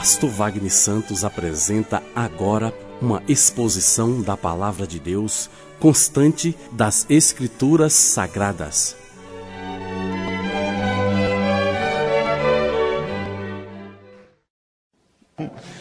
[0.00, 2.72] Pastor Wagner Santos apresenta agora
[3.02, 8.96] uma exposição da palavra de Deus constante das Escrituras Sagradas.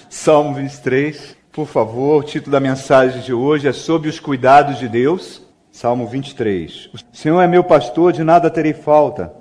[0.09, 4.89] Salmo 23, por favor, o título da mensagem de hoje é Sobre os Cuidados de
[4.89, 5.41] Deus.
[5.71, 6.89] Salmo 23.
[6.93, 9.33] O Senhor é meu pastor, de nada terei falta.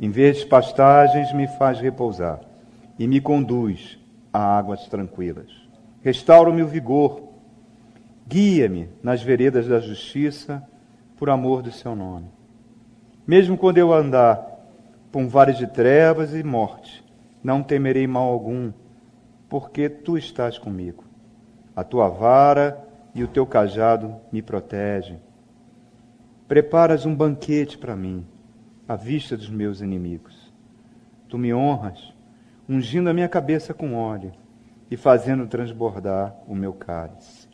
[0.00, 2.38] Em verdes pastagens me faz repousar
[2.96, 4.00] e me conduz
[4.32, 5.50] a águas tranquilas.
[6.00, 7.28] Restaura-me o vigor,
[8.26, 10.66] guia-me nas veredas da justiça,
[11.16, 12.28] por amor do seu nome.
[13.24, 14.44] Mesmo quando eu andar
[15.12, 17.04] por um vale de trevas e morte,
[17.44, 18.72] não temerei mal algum,
[19.48, 21.04] porque tu estás comigo.
[21.76, 22.82] A tua vara
[23.14, 25.20] e o teu cajado me protegem.
[26.48, 28.26] Preparas um banquete para mim,
[28.88, 30.52] à vista dos meus inimigos.
[31.28, 32.11] Tu me honras
[32.68, 34.32] ungindo a minha cabeça com óleo
[34.90, 37.48] e fazendo transbordar o meu cálice.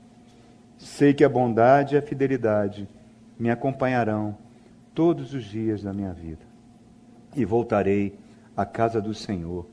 [0.76, 2.88] Sei que a bondade e a fidelidade
[3.38, 4.36] me acompanharão
[4.94, 6.44] todos os dias da minha vida.
[7.36, 8.18] E voltarei
[8.56, 9.66] à casa do Senhor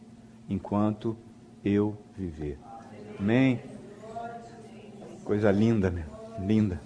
[0.47, 1.17] enquanto
[1.63, 2.59] eu viver.
[3.19, 3.59] Amém?
[5.23, 6.06] Coisa linda, meu.
[6.39, 6.80] Linda.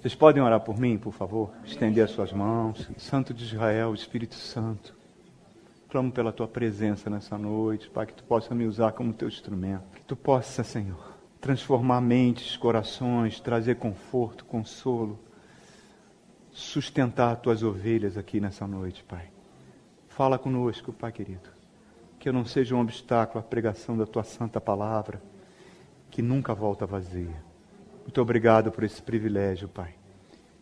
[0.00, 1.50] Vocês podem orar por mim, por favor?
[1.64, 2.90] Estender as suas mãos.
[2.98, 4.99] Santo de Israel, Espírito Santo.
[5.90, 9.82] Clamo pela tua presença nessa noite, Pai, que tu possa me usar como teu instrumento.
[9.92, 15.18] Que tu possa, Senhor, transformar mentes, corações, trazer conforto, consolo,
[16.52, 19.32] sustentar tuas ovelhas aqui nessa noite, Pai.
[20.06, 21.50] Fala conosco, Pai querido.
[22.20, 25.20] Que eu não seja um obstáculo à pregação da tua santa palavra,
[26.08, 27.42] que nunca volta vazia.
[28.02, 29.94] Muito obrigado por esse privilégio, Pai.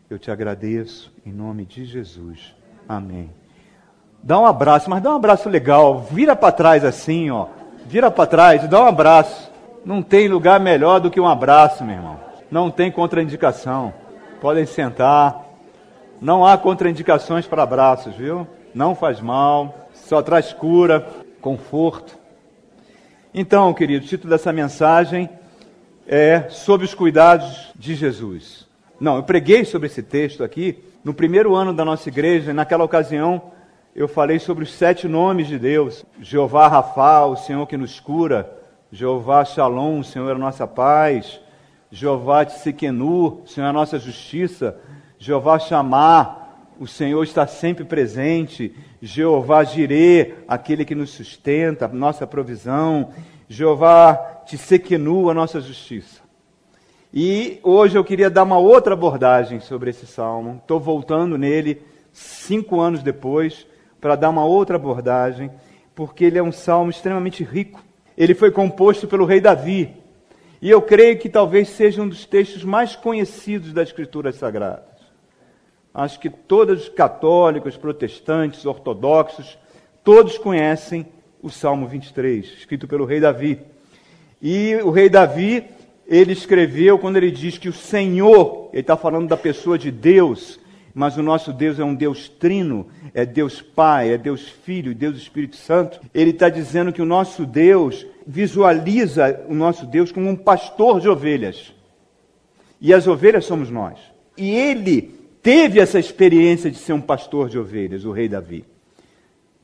[0.09, 2.57] Eu te agradeço em nome de Jesus.
[2.89, 3.31] Amém.
[4.23, 6.01] Dá um abraço, mas dá um abraço legal.
[6.11, 7.47] Vira para trás assim, ó.
[7.87, 9.51] Vira para trás dá um abraço.
[9.85, 12.21] Não tem lugar melhor do que um abraço, meu irmão.
[12.51, 13.95] Não tem contraindicação.
[14.41, 15.45] Podem sentar.
[16.21, 18.47] Não há contraindicações para abraços, viu?
[18.75, 21.07] Não faz mal, só traz cura,
[21.41, 22.19] conforto.
[23.33, 25.31] Então, querido, o título dessa mensagem
[26.07, 28.67] é Sobre os Cuidados de Jesus.
[28.99, 32.85] Não, eu preguei sobre esse texto aqui no primeiro ano da nossa igreja, e naquela
[32.85, 33.41] ocasião
[33.99, 38.49] eu falei sobre os sete nomes de Deus: Jeová Rafa, o Senhor que nos cura,
[38.93, 41.41] Jeová Shalom, o Senhor é a nossa paz,
[41.91, 44.79] Jeová Tsikenu, o Senhor é a nossa justiça,
[45.19, 48.73] Jeová Chamar, o Senhor está sempre presente,
[49.03, 53.11] Jeová Jirê, aquele que nos sustenta, nossa provisão,
[53.49, 54.15] Jeová
[54.47, 56.21] Tsikenu, a nossa justiça.
[57.13, 60.61] E hoje eu queria dar uma outra abordagem sobre esse salmo.
[60.63, 61.83] Estou voltando nele
[62.13, 63.67] cinco anos depois
[64.01, 65.51] para dar uma outra abordagem,
[65.95, 67.83] porque ele é um salmo extremamente rico.
[68.17, 69.97] Ele foi composto pelo rei Davi.
[70.61, 74.89] E eu creio que talvez seja um dos textos mais conhecidos das Escrituras Sagradas.
[75.95, 79.59] Acho que todos os católicos, protestantes, ortodoxos,
[80.05, 81.07] todos conhecem
[81.43, 83.61] o Salmo 23, escrito pelo rei Davi.
[84.41, 85.65] E o rei Davi,
[86.07, 90.59] ele escreveu quando ele diz que o Senhor, ele está falando da pessoa de Deus,
[90.99, 95.17] mas o nosso Deus é um Deus trino, é Deus Pai, é Deus Filho, Deus
[95.17, 96.01] Espírito Santo.
[96.13, 101.09] Ele está dizendo que o nosso Deus visualiza o nosso Deus como um pastor de
[101.09, 101.73] ovelhas.
[102.81, 103.97] E as ovelhas somos nós.
[104.37, 108.65] E ele teve essa experiência de ser um pastor de ovelhas, o rei Davi.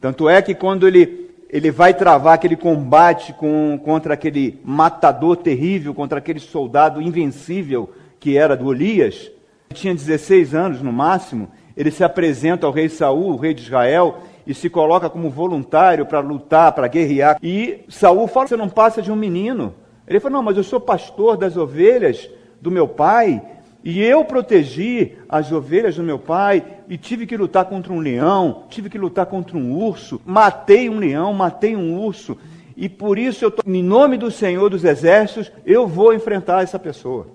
[0.01, 5.95] Tanto é que quando ele, ele vai travar aquele combate com, contra aquele matador terrível,
[5.95, 9.33] contra aquele soldado invencível que era do Elias,
[9.75, 14.19] tinha 16 anos no máximo, ele se apresenta ao rei Saul, o rei de Israel,
[14.47, 17.39] e se coloca como voluntário para lutar, para guerrear.
[17.43, 19.75] E Saul fala: "Você não passa de um menino".
[20.07, 23.43] Ele fala: "Não, mas eu sou pastor das ovelhas do meu pai,
[23.85, 28.63] e eu protegi as ovelhas do meu pai e tive que lutar contra um leão,
[28.71, 32.39] tive que lutar contra um urso, matei um leão, matei um urso,
[32.75, 36.79] e por isso eu tô, em nome do Senhor dos exércitos, eu vou enfrentar essa
[36.79, 37.27] pessoa.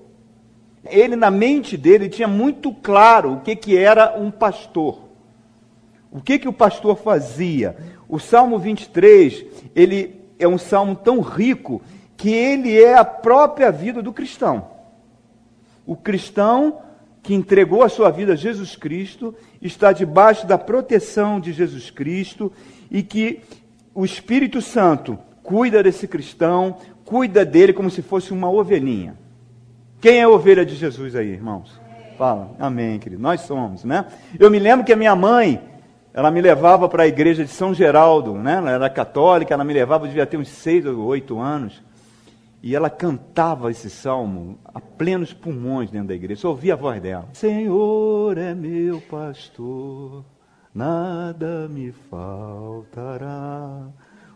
[0.85, 5.09] Ele, na mente dele, tinha muito claro o que, que era um pastor.
[6.11, 7.75] O que, que o pastor fazia?
[8.07, 9.45] O Salmo 23,
[9.75, 11.81] ele é um salmo tão rico
[12.17, 14.67] que ele é a própria vida do cristão.
[15.85, 16.79] O cristão
[17.21, 22.51] que entregou a sua vida a Jesus Cristo está debaixo da proteção de Jesus Cristo
[22.89, 23.41] e que
[23.93, 29.17] o Espírito Santo cuida desse cristão, cuida dele como se fosse uma ovelhinha.
[30.01, 31.79] Quem é ovelha de Jesus aí, irmãos?
[32.17, 33.21] Fala, amém, querido.
[33.21, 34.05] Nós somos, né?
[34.39, 35.61] Eu me lembro que a minha mãe,
[36.13, 38.55] ela me levava para a igreja de São Geraldo, né?
[38.55, 41.81] ela era católica, ela me levava, devia ter uns seis ou oito anos,
[42.61, 47.01] e ela cantava esse salmo a plenos pulmões dentro da igreja, só ouvia a voz
[47.01, 47.27] dela.
[47.33, 50.25] Senhor é meu pastor,
[50.73, 53.87] nada me faltará.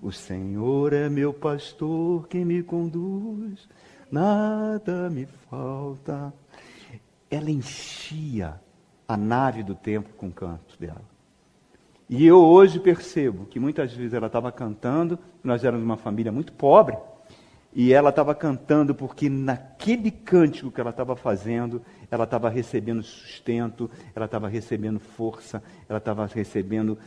[0.01, 3.68] O Senhor é meu pastor que me conduz,
[4.13, 6.31] nada me falta.
[7.31, 8.62] Ela enchia
[9.07, 11.01] a nave do tempo com cantos dela.
[12.07, 16.54] E eu hoje percebo que muitas vezes ela estava cantando, nós éramos uma família muito
[16.54, 16.95] pobre,
[17.74, 21.81] e ela estava cantando porque naquele cântico que ela estava fazendo,
[22.12, 27.00] ela estava recebendo sustento, ela estava recebendo força, ela estava recebendo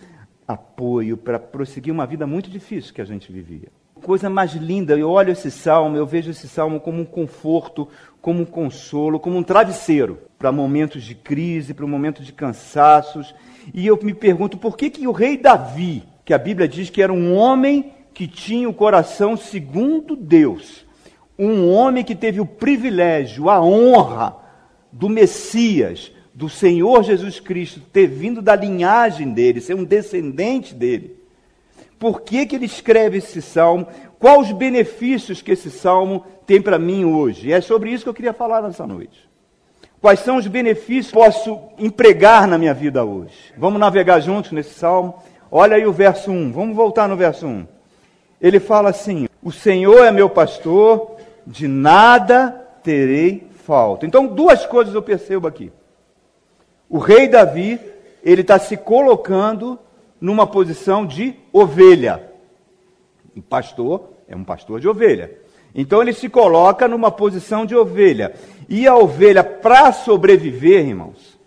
[0.49, 3.71] apoio para prosseguir uma vida muito difícil que a gente vivia.
[4.07, 7.89] Coisa mais linda, eu olho esse salmo, eu vejo esse salmo como um conforto,
[8.23, 13.35] como um consolo, como um travesseiro para momentos de crise, para momentos de cansaços.
[13.75, 17.03] E eu me pergunto por que, que o rei Davi, que a Bíblia diz que
[17.03, 20.87] era um homem que tinha o coração segundo Deus,
[21.37, 24.37] um homem que teve o privilégio, a honra
[24.93, 31.16] do Messias, do Senhor Jesus Cristo, ter vindo da linhagem dele, ser um descendente dele.
[31.99, 33.87] Por que, que ele escreve esse salmo?
[34.19, 37.49] Quais os benefícios que esse salmo tem para mim hoje?
[37.49, 39.27] E é sobre isso que eu queria falar nessa noite.
[40.01, 43.53] Quais são os benefícios que posso empregar na minha vida hoje?
[43.57, 45.15] Vamos navegar juntos nesse salmo?
[45.51, 46.53] Olha aí o verso 1.
[46.53, 47.67] Vamos voltar no verso 1.
[48.41, 51.17] Ele fala assim: O Senhor é meu pastor,
[51.47, 52.51] de nada
[52.83, 54.07] terei falta.
[54.07, 55.73] Então, duas coisas eu percebo aqui.
[56.89, 57.81] O rei Davi,
[58.23, 59.79] ele está se colocando
[60.21, 62.33] numa posição de ovelha.
[63.37, 65.39] O pastor é um pastor de ovelha.
[65.75, 68.35] Então ele se coloca numa posição de ovelha.
[68.69, 71.39] E a ovelha, para sobreviver, irmãos,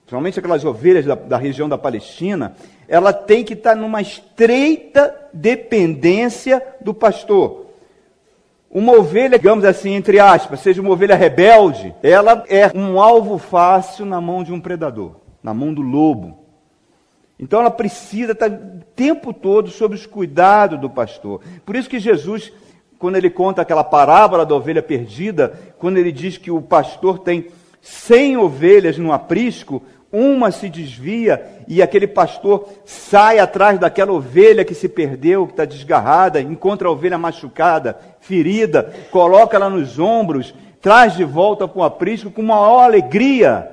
[0.00, 2.56] principalmente aquelas ovelhas da, da, região da Palestina,
[2.88, 7.66] ela tem que estar numa estreita dependência do pastor.
[8.70, 14.06] Uma ovelha, digamos assim, entre aspas, seja uma ovelha rebelde, ela é um alvo fácil
[14.06, 16.41] na mão de um predador, na mão do lobo.
[17.42, 21.42] Então ela precisa estar o tempo todo sob os cuidados do pastor.
[21.66, 22.50] Por isso que Jesus
[23.02, 27.48] quando ele conta aquela parábola da ovelha perdida, quando ele diz que o pastor tem
[27.80, 34.72] cem ovelhas no aprisco, uma se desvia e aquele pastor sai atrás daquela ovelha que
[34.72, 41.16] se perdeu, que está desgarrada, encontra a ovelha machucada, ferida, coloca ela nos ombros, traz
[41.16, 43.68] de volta para o aprisco com maior alegria,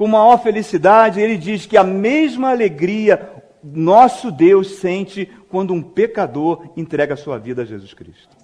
[0.00, 1.20] com maior felicidade.
[1.20, 3.30] Ele diz que a mesma alegria
[3.62, 8.34] nosso Deus sente quando um pecador entrega a sua vida a Jesus Cristo.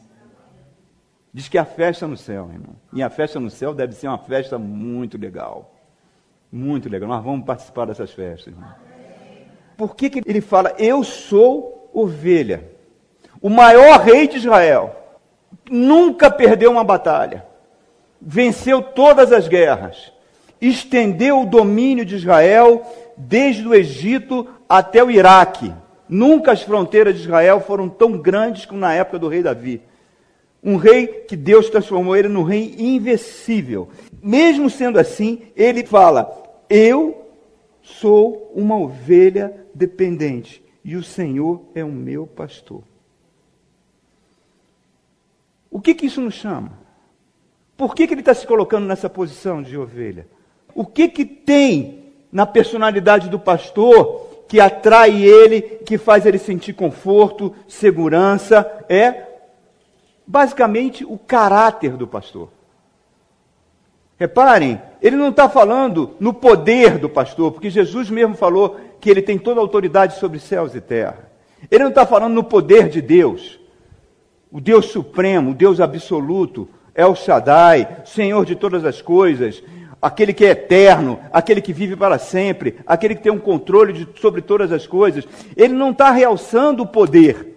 [1.33, 2.77] Diz que a festa no céu, irmão.
[2.93, 5.75] E a festa no céu deve ser uma festa muito legal.
[6.53, 7.09] Muito legal.
[7.09, 8.69] Nós vamos participar dessas festas, irmão.
[9.79, 12.71] Por que, que ele fala, eu sou ovelha?
[13.41, 14.95] O maior rei de Israel
[15.71, 17.47] nunca perdeu uma batalha,
[18.21, 20.13] venceu todas as guerras,
[20.69, 22.83] estendeu o domínio de Israel
[23.17, 25.73] desde o Egito até o Iraque.
[26.09, 29.83] Nunca as fronteiras de Israel foram tão grandes como na época do rei Davi.
[30.63, 33.89] Um rei que Deus transformou ele num rei invencível.
[34.23, 36.31] Mesmo sendo assim, ele fala:
[36.69, 37.27] Eu
[37.83, 42.83] sou uma ovelha dependente e o Senhor é o meu pastor.
[45.71, 46.73] O que, que isso nos chama?
[47.77, 50.27] Por que, que ele está se colocando nessa posição de ovelha?
[50.77, 56.75] O que, que tem na personalidade do pastor que atrai ele, que faz ele sentir
[56.75, 58.85] conforto, segurança?
[58.87, 59.25] É
[60.27, 62.51] basicamente o caráter do pastor.
[64.19, 69.23] Reparem, ele não está falando no poder do pastor, porque Jesus mesmo falou que ele
[69.23, 71.31] tem toda a autoridade sobre céus e terra.
[71.71, 73.59] Ele não está falando no poder de Deus,
[74.53, 79.63] o Deus supremo, o Deus absoluto, El Shaddai, Senhor de todas as coisas,
[80.01, 84.21] aquele que é eterno, aquele que vive para sempre, aquele que tem um controle de,
[84.21, 85.27] sobre todas as coisas.
[85.57, 87.55] Ele não está realçando o poder.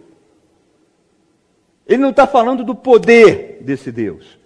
[1.88, 4.38] Ele não está falando do poder desse Deus.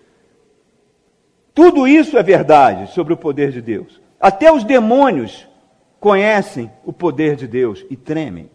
[1.53, 4.01] Tudo isso é verdade sobre o poder de Deus.
[4.19, 5.47] Até os demônios
[5.99, 8.49] conhecem o poder de Deus e tremem.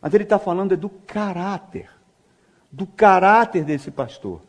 [0.00, 1.88] Mas ele está falando é do caráter,
[2.70, 4.40] do caráter desse pastor.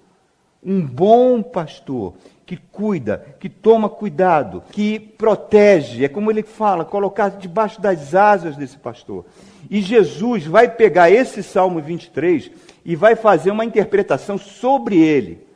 [0.63, 2.13] Um bom pastor
[2.45, 8.57] que cuida, que toma cuidado, que protege, é como ele fala, colocar debaixo das asas
[8.57, 9.25] desse pastor.
[9.69, 12.51] E Jesus vai pegar esse Salmo 23
[12.83, 15.47] e vai fazer uma interpretação sobre ele.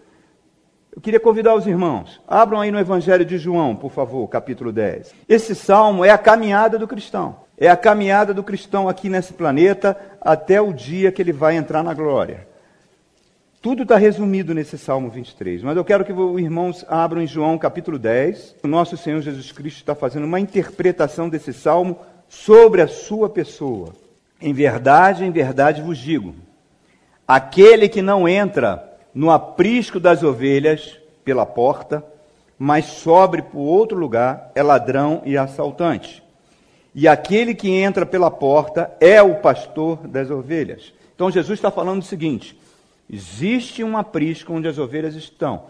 [0.95, 5.13] Eu queria convidar os irmãos, abram aí no Evangelho de João, por favor, capítulo 10.
[5.29, 7.35] Esse salmo é a caminhada do cristão.
[7.57, 11.83] É a caminhada do cristão aqui nesse planeta até o dia que ele vai entrar
[11.83, 12.46] na glória.
[13.59, 17.57] Tudo está resumido nesse Salmo 23, mas eu quero que os irmãos abram em João
[17.57, 18.57] capítulo 10.
[18.63, 21.97] O nosso Senhor Jesus Cristo está fazendo uma interpretação desse salmo
[22.29, 23.95] sobre a sua pessoa.
[24.39, 26.35] Em verdade, em verdade vos digo:
[27.27, 30.95] aquele que não entra no aprisco das ovelhas
[31.25, 32.05] pela porta,
[32.59, 36.21] mas sobre por outro lugar, é ladrão e assaltante.
[36.93, 40.93] E aquele que entra pela porta é o pastor das ovelhas.
[41.15, 42.55] Então Jesus está falando o seguinte:
[43.09, 45.65] existe um aprisco onde as ovelhas estão.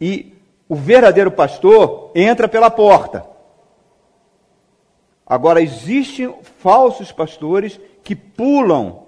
[0.00, 0.34] E
[0.68, 3.26] o verdadeiro pastor entra pela porta.
[5.26, 9.04] Agora, existem falsos pastores que pulam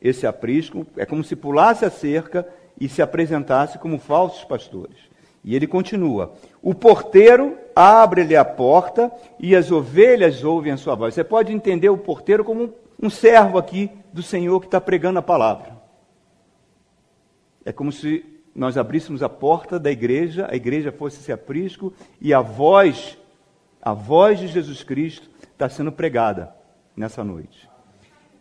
[0.00, 2.46] esse aprisco, é como se pulasse a cerca
[2.78, 4.98] e se apresentasse como falsos pastores.
[5.42, 11.14] E ele continua: O porteiro abre-lhe a porta e as ovelhas ouvem a sua voz.
[11.14, 15.22] Você pode entender o porteiro como um servo aqui do Senhor que está pregando a
[15.22, 15.83] palavra.
[17.64, 22.32] É como se nós abríssemos a porta da igreja, a igreja fosse esse aprisco e
[22.32, 23.18] a voz,
[23.82, 26.54] a voz de Jesus Cristo está sendo pregada
[26.96, 27.68] nessa noite.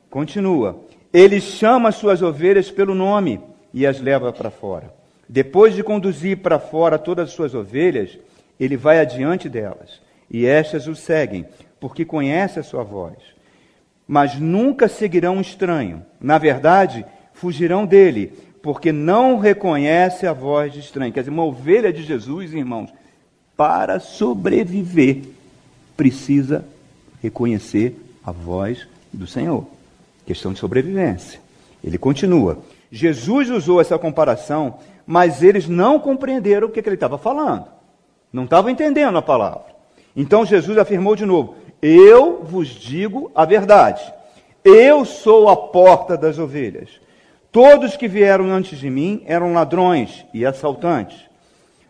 [0.10, 0.86] Continua.
[1.12, 3.40] Ele chama as suas ovelhas pelo nome
[3.74, 4.94] e as leva para fora.
[5.28, 8.20] Depois de conduzir para fora todas as suas ovelhas,
[8.60, 11.48] ele vai adiante delas, e estas o seguem,
[11.80, 13.18] porque conhece a sua voz.
[14.08, 16.06] Mas nunca seguirão um estranho.
[16.20, 18.34] Na verdade, fugirão dele,
[18.64, 21.14] porque não reconhece a voz de estranho.
[21.14, 22.90] Quer dizer, uma ovelha de Jesus, irmãos,
[23.56, 25.22] para sobreviver,
[25.96, 26.66] precisa
[27.22, 29.68] reconhecer a voz do Senhor.
[30.26, 31.40] Questão de sobrevivência.
[31.84, 32.58] Ele continua.
[32.92, 37.66] Jesus usou essa comparação mas eles não compreenderam o que, que ele estava falando.
[38.32, 39.74] Não estavam entendendo a palavra.
[40.16, 44.02] Então Jesus afirmou de novo: Eu vos digo a verdade.
[44.64, 46.90] Eu sou a porta das ovelhas.
[47.54, 51.30] Todos que vieram antes de mim eram ladrões e assaltantes,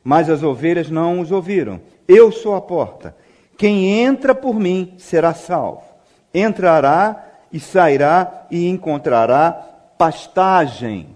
[0.03, 1.79] mas as ovelhas não os ouviram.
[2.05, 3.15] Eu sou a porta.
[3.57, 5.83] Quem entra por mim será salvo.
[6.33, 9.53] Entrará e sairá e encontrará
[9.97, 11.15] pastagem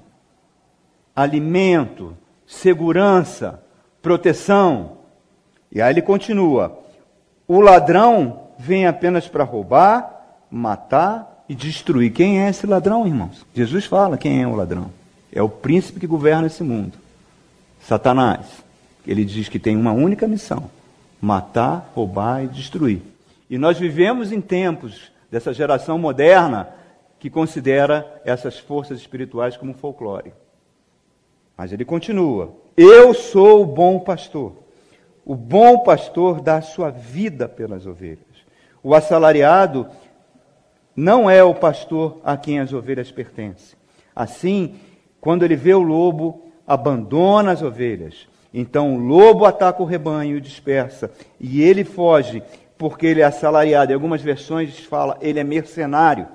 [1.14, 3.62] alimento, segurança,
[4.02, 5.00] proteção.
[5.70, 6.80] E aí ele continua:
[7.46, 12.12] o ladrão vem apenas para roubar, matar e destruir.
[12.12, 13.46] Quem é esse ladrão, irmãos?
[13.54, 14.92] Jesus fala quem é o ladrão.
[15.32, 16.98] É o príncipe que governa esse mundo.
[17.82, 18.46] Satanás.
[19.06, 20.70] Ele diz que tem uma única missão:
[21.22, 23.02] matar, roubar e destruir.
[23.50, 26.68] E nós vivemos em tempos dessa geração moderna
[27.20, 30.34] que considera essas forças espirituais como folclore.
[31.58, 34.54] Mas ele continua: Eu sou o bom pastor.
[35.26, 38.20] O bom pastor dá sua vida pelas ovelhas.
[38.84, 39.88] O assalariado
[40.98, 43.78] não é o pastor a quem as ovelhas pertencem.
[44.16, 44.74] Assim,
[45.22, 48.28] quando ele vê o lobo, abandona as ovelhas.
[48.52, 52.42] Então o lobo ataca o rebanho e dispersa, e ele foge,
[52.80, 53.92] porque ele é assalariado.
[53.92, 56.28] Em algumas versões fala, ele é mercenário.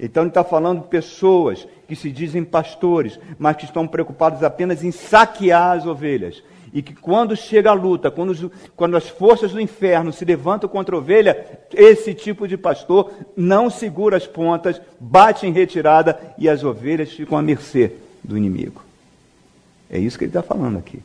[0.00, 4.82] Então ele está falando de pessoas que se dizem pastores, mas que estão preocupados apenas
[4.82, 6.42] em saquear as ovelhas.
[6.72, 10.94] E que quando chega a luta, quando, quando as forças do inferno se levantam contra
[10.94, 16.64] a ovelha, esse tipo de pastor não segura as pontas, bate em retirada e as
[16.64, 17.92] ovelhas ficam à mercê
[18.24, 18.82] do inimigo.
[19.90, 21.00] É isso que ele está falando aqui.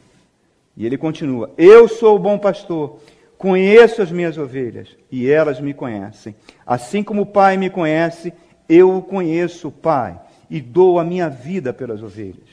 [0.77, 3.00] E ele continua: Eu sou o bom pastor,
[3.38, 6.33] conheço as minhas ovelhas e elas me conhecem.
[6.65, 8.31] Assim como o Pai me conhece,
[8.69, 10.17] eu o conheço, Pai,
[10.50, 12.47] e dou a minha vida pelas ovelhas.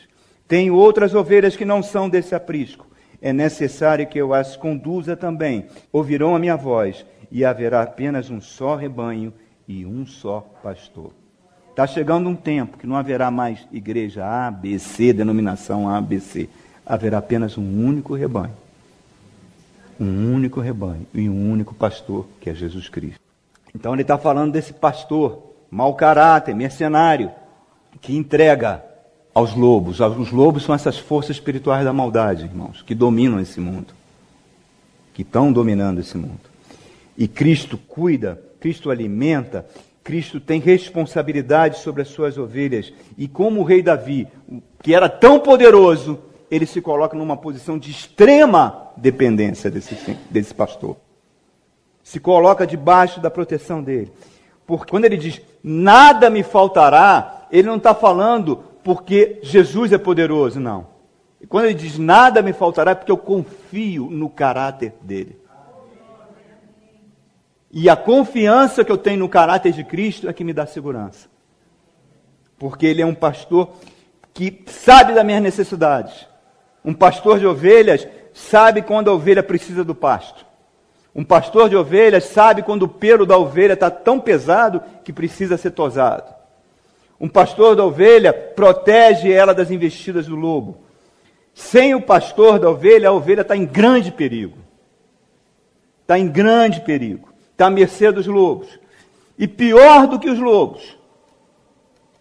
[0.49, 2.87] Tenho outras ovelhas que não são desse aprisco.
[3.25, 5.65] É necessário que eu as conduza também.
[5.91, 9.33] Ouvirão a minha voz, e haverá apenas um só rebanho
[9.67, 11.11] e um só pastor.
[11.71, 16.21] Está chegando um tempo que não haverá mais igreja A, B, C, denominação A, B,
[16.21, 16.51] C.
[16.85, 18.53] Haverá apenas um único rebanho.
[19.99, 23.19] Um único rebanho e um único pastor, que é Jesus Cristo.
[23.75, 27.33] Então ele está falando desse pastor mau caráter, mercenário,
[28.03, 28.85] que entrega
[29.35, 29.99] aos lobos.
[30.01, 33.93] Os lobos são essas forças espirituais da maldade, irmãos, que dominam esse mundo,
[35.13, 36.41] que estão dominando esse mundo.
[37.19, 39.67] E Cristo cuida, Cristo alimenta,
[40.03, 42.93] Cristo tem responsabilidade sobre as suas ovelhas.
[43.19, 44.29] E como o rei Davi,
[44.83, 46.19] que era tão poderoso,
[46.51, 50.97] ele se coloca numa posição de extrema dependência desse, desse pastor.
[52.03, 54.13] Se coloca debaixo da proteção dele.
[54.67, 60.61] Porque quando ele diz nada me faltará, ele não está falando porque Jesus é poderoso,
[60.61, 60.87] não.
[61.41, 65.43] E quando ele diz nada me faltará, é porque eu confio no caráter dele.
[67.73, 71.29] E a confiança que eu tenho no caráter de Cristo é que me dá segurança.
[72.57, 73.73] Porque Ele é um pastor
[74.33, 76.29] que sabe das minhas necessidades.
[76.85, 80.47] Um pastor de ovelhas sabe quando a ovelha precisa do pasto.
[81.13, 85.57] Um pastor de ovelhas sabe quando o pelo da ovelha está tão pesado que precisa
[85.57, 86.44] ser tosado.
[87.25, 90.77] Um pastor da ovelha protege ela das investidas do lobo.
[91.55, 94.59] Sem o pastor da ovelha, a ovelha está em grande perigo.
[96.03, 98.69] Está em grande perigo está à mercê dos lobos.
[99.39, 100.97] E pior do que os lobos,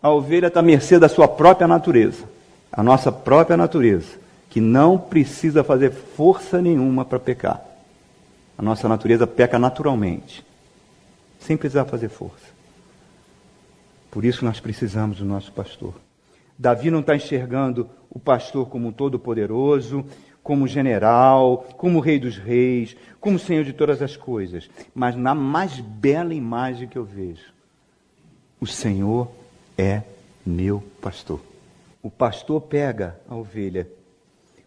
[0.01, 2.23] a ovelha está à mercê da sua própria natureza,
[2.71, 4.17] a nossa própria natureza,
[4.49, 7.61] que não precisa fazer força nenhuma para pecar.
[8.57, 10.45] A nossa natureza peca naturalmente,
[11.39, 12.52] sem precisar fazer força.
[14.13, 15.95] Por isso nós precisamos do nosso pastor.
[16.55, 20.05] Davi não está enxergando o pastor como um todo-poderoso,
[20.43, 24.69] como general, como rei dos reis, como senhor de todas as coisas.
[24.93, 27.51] Mas na mais bela imagem que eu vejo,
[28.61, 29.31] o Senhor
[29.75, 30.03] é
[30.45, 31.39] meu pastor.
[32.03, 33.87] O pastor pega a ovelha,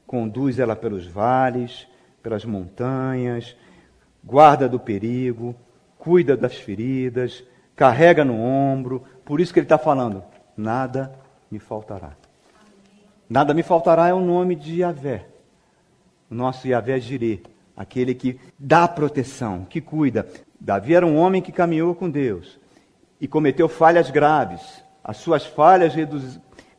[0.09, 1.87] conduz ela pelos vales,
[2.21, 3.55] pelas montanhas,
[4.25, 5.55] guarda do perigo,
[5.97, 7.45] cuida das feridas,
[7.77, 9.05] carrega no ombro.
[9.27, 10.25] Por isso que ele está falando:
[10.57, 11.13] nada
[11.51, 12.13] me faltará.
[13.29, 15.37] Nada me faltará é o nome de Yahvé
[16.31, 17.43] nosso Yahvé Jireh,
[17.77, 20.27] aquele que dá proteção, que cuida.
[20.61, 22.59] Davi era um homem que caminhou com Deus
[23.21, 24.61] e cometeu falhas graves.
[25.05, 25.93] As suas falhas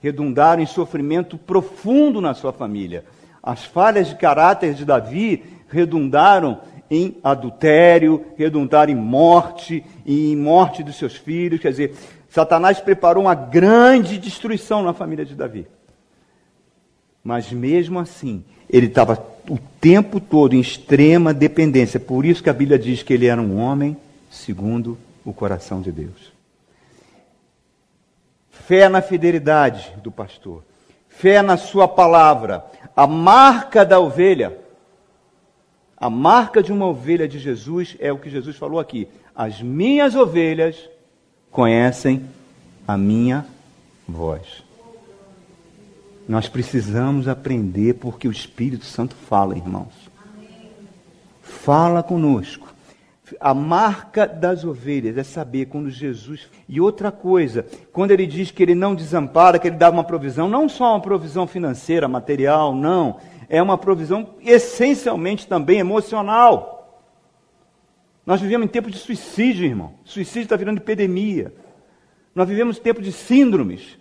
[0.01, 3.05] redundaram em sofrimento profundo na sua família.
[3.41, 10.83] As falhas de caráter de Davi redundaram em adultério, redundaram em morte, e em morte
[10.83, 11.59] dos seus filhos.
[11.59, 11.95] Quer dizer,
[12.37, 15.65] Satanás preparou uma grande destruição na família de Davi.
[17.23, 19.13] Mas mesmo assim, ele estava
[19.49, 21.99] o tempo todo em extrema dependência.
[21.99, 23.97] Por isso que a Bíblia diz que ele era um homem
[24.29, 26.31] segundo o coração de Deus.
[28.51, 30.63] Fé na fidelidade do pastor,
[31.09, 32.63] fé na sua palavra,
[32.95, 34.55] a marca da ovelha.
[35.97, 39.07] A marca de uma ovelha de Jesus é o que Jesus falou aqui.
[39.35, 40.77] As minhas ovelhas
[41.51, 42.25] conhecem
[42.87, 43.45] a minha
[44.07, 44.63] voz.
[46.27, 49.93] Nós precisamos aprender porque o Espírito Santo fala, irmãos.
[51.41, 52.67] Fala conosco.
[53.39, 56.47] A marca das ovelhas é saber quando Jesus.
[56.67, 60.49] E outra coisa, quando ele diz que ele não desampara, que ele dá uma provisão,
[60.49, 63.17] não só uma provisão financeira, material, não.
[63.49, 66.76] É uma provisão essencialmente também emocional.
[68.27, 69.93] Nós vivemos em tempo de suicídio, irmão.
[70.03, 71.53] Suicídio está virando epidemia.
[72.35, 73.97] Nós vivemos em tempo de síndromes.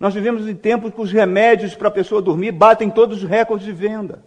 [0.00, 3.64] Nós vivemos em tempos que os remédios para a pessoa dormir batem todos os recordes
[3.64, 4.24] de venda.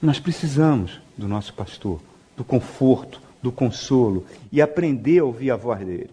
[0.00, 2.02] Nós precisamos do nosso pastor,
[2.36, 6.10] do conforto, do consolo e aprender a ouvir a voz dele.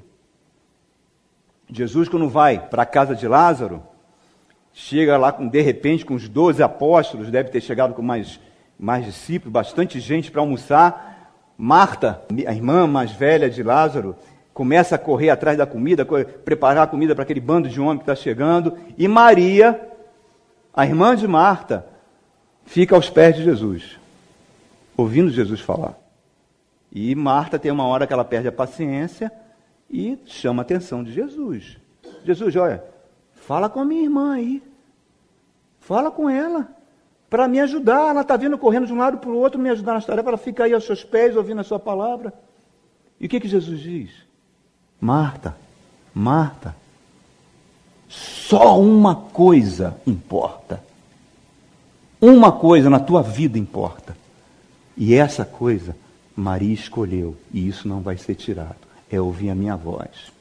[1.70, 3.84] Jesus, quando vai para a casa de Lázaro,
[4.74, 8.40] chega lá com, de repente, com os doze apóstolos, deve ter chegado com mais,
[8.80, 11.12] mais discípulos, bastante gente para almoçar.
[11.58, 14.16] Marta, a irmã mais velha de Lázaro,
[14.54, 18.04] começa a correr atrás da comida, preparar a comida para aquele bando de homem que
[18.04, 19.90] está chegando, e Maria,
[20.74, 21.86] a irmã de Marta,
[22.66, 24.00] fica aos pés de Jesus,
[24.98, 25.98] ouvindo Jesus falar.
[26.92, 29.32] E Marta tem uma hora que ela perde a paciência
[29.90, 31.78] e chama a atenção de Jesus.
[32.24, 32.84] Jesus, olha,
[33.34, 34.64] fala com a minha irmã aí.
[35.80, 36.75] Fala com ela.
[37.36, 38.12] Para me ajudar.
[38.12, 40.30] Ela está vindo correndo de um lado para o outro, me ajudar nas tarefas.
[40.30, 42.34] Ela fica aí aos seus pés, ouvindo a sua palavra.
[43.20, 44.10] E o que, que Jesus diz?
[45.02, 45.54] Marta,
[46.14, 46.74] Marta,
[48.08, 50.82] só uma coisa importa.
[52.22, 54.16] Uma coisa na tua vida importa.
[54.96, 55.94] E essa coisa
[56.34, 58.78] Maria escolheu, e isso não vai ser tirado.
[59.12, 60.32] É ouvir a minha voz.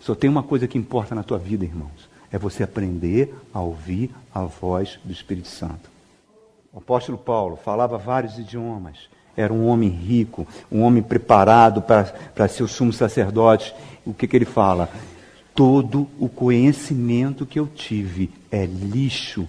[0.00, 2.07] Só tem uma coisa que importa na tua vida, irmãos.
[2.30, 5.90] É você aprender a ouvir a voz do Espírito Santo.
[6.72, 12.64] O apóstolo Paulo falava vários idiomas era um homem rico, um homem preparado para ser
[12.64, 13.72] o sumo sacerdote.
[14.04, 14.90] O que, que ele fala?
[15.54, 19.46] Todo o conhecimento que eu tive é lixo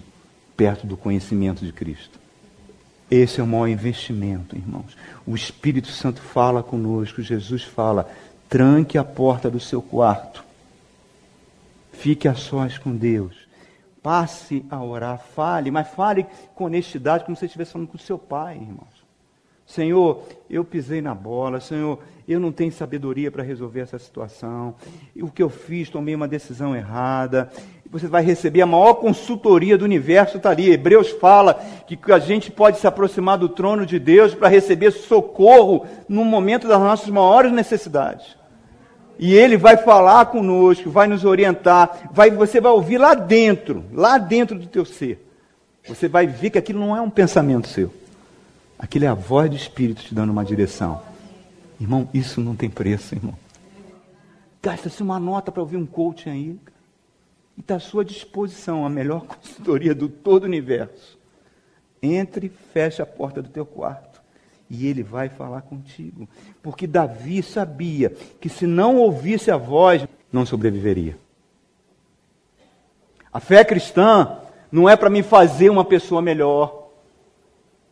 [0.56, 2.20] perto do conhecimento de Cristo.
[3.10, 4.96] Esse é o maior investimento, irmãos.
[5.26, 8.08] O Espírito Santo fala conosco, Jesus fala:
[8.48, 10.44] tranque a porta do seu quarto,
[12.00, 13.46] fique a sós com Deus,
[14.02, 18.56] passe a orar, fale, mas fale com honestidade, como se estivesse falando com seu pai,
[18.56, 19.04] irmãos.
[19.66, 24.74] Senhor, eu pisei na bola, Senhor, eu não tenho sabedoria para resolver essa situação.
[25.14, 27.52] O que eu fiz, tomei uma decisão errada.
[27.88, 30.72] você vai receber a maior consultoria do universo, está ali.
[30.72, 31.54] Hebreus fala
[31.86, 36.66] que a gente pode se aproximar do trono de Deus para receber socorro no momento
[36.66, 38.39] das nossas maiores necessidades.
[39.22, 44.16] E ele vai falar conosco, vai nos orientar, vai, você vai ouvir lá dentro, lá
[44.16, 45.22] dentro do teu ser.
[45.86, 47.92] Você vai ver que aquilo não é um pensamento seu.
[48.78, 51.02] Aquilo é a voz do Espírito te dando uma direção.
[51.78, 53.34] Irmão, isso não tem preço, irmão.
[54.62, 56.58] Gasta-se uma nota para ouvir um coaching aí.
[57.58, 61.18] E está à sua disposição a melhor consultoria do todo o universo.
[62.02, 64.09] Entre, feche a porta do teu quarto
[64.70, 66.28] e ele vai falar contigo.
[66.62, 71.18] Porque Davi sabia que se não ouvisse a voz, não sobreviveria.
[73.32, 74.38] A fé cristã
[74.70, 76.88] não é para me fazer uma pessoa melhor.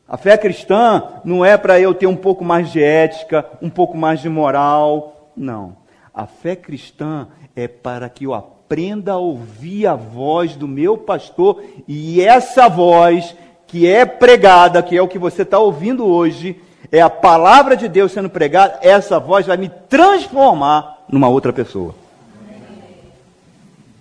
[0.06, 3.96] A fé cristã não é para eu ter um pouco mais de ética, um pouco
[3.96, 5.32] mais de moral.
[5.36, 5.76] Não.
[6.14, 11.62] A fé cristã é para que eu aprenda a ouvir a voz do meu pastor
[11.86, 13.36] e essa voz
[13.66, 16.60] que é pregada, que é o que você está ouvindo hoje,
[16.90, 21.94] é a palavra de Deus sendo pregada, essa voz vai me transformar numa outra pessoa.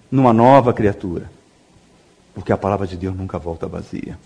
[0.10, 1.30] Numa nova criatura.
[2.34, 4.18] Porque a palavra de Deus nunca volta vazia.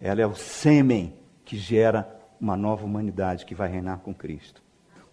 [0.00, 1.12] Ela é o sêmen
[1.44, 2.08] que gera
[2.40, 4.62] uma nova humanidade que vai reinar com Cristo.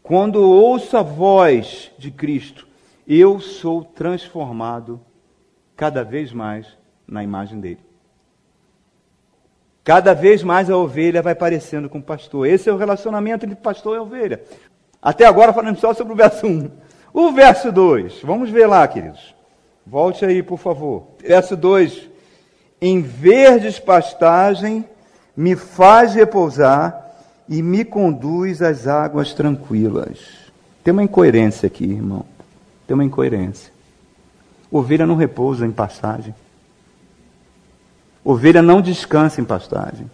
[0.01, 2.67] Quando ouço a voz de Cristo,
[3.07, 4.99] eu sou transformado
[5.75, 6.67] cada vez mais
[7.07, 7.79] na imagem dele.
[9.83, 12.47] Cada vez mais a ovelha vai parecendo com o pastor.
[12.47, 14.41] Esse é o relacionamento entre pastor e ovelha.
[15.01, 16.69] Até agora falando só sobre o verso 1.
[17.13, 19.35] O verso 2, vamos ver lá, queridos.
[19.85, 21.07] Volte aí, por favor.
[21.19, 22.09] Verso 2:
[22.81, 24.85] Em verdes pastagem
[25.35, 27.11] me faz repousar
[27.49, 30.19] e me conduz às águas tranquilas.
[30.81, 32.25] Tem uma incoerência aqui, irmão.
[32.87, 33.71] Tem uma incoerência.
[34.71, 36.33] Ovelha não repousa em pastagem.
[38.23, 40.09] Ovelha não descansa em pastagem.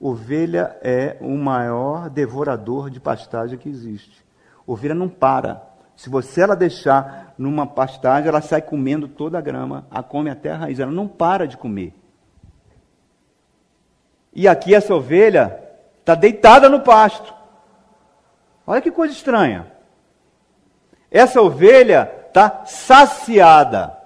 [0.00, 4.24] Ovelha é o maior devorador de pastagem que existe.
[4.66, 5.62] Ovelha não para.
[5.96, 10.52] Se você ela deixar numa pastagem, ela sai comendo toda a grama, a come até
[10.52, 11.92] a raiz, ela não para de comer.
[14.32, 15.60] E aqui essa ovelha
[15.98, 17.34] está deitada no pasto.
[18.64, 19.66] Olha que coisa estranha.
[21.10, 23.97] Essa ovelha está saciada.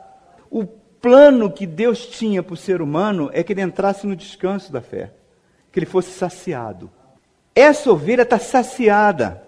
[1.03, 4.81] Plano que Deus tinha para o ser humano é que ele entrasse no descanso da
[4.81, 5.13] fé,
[5.73, 6.89] que ele fosse saciado.
[7.53, 9.43] Essa ovelha está saciada.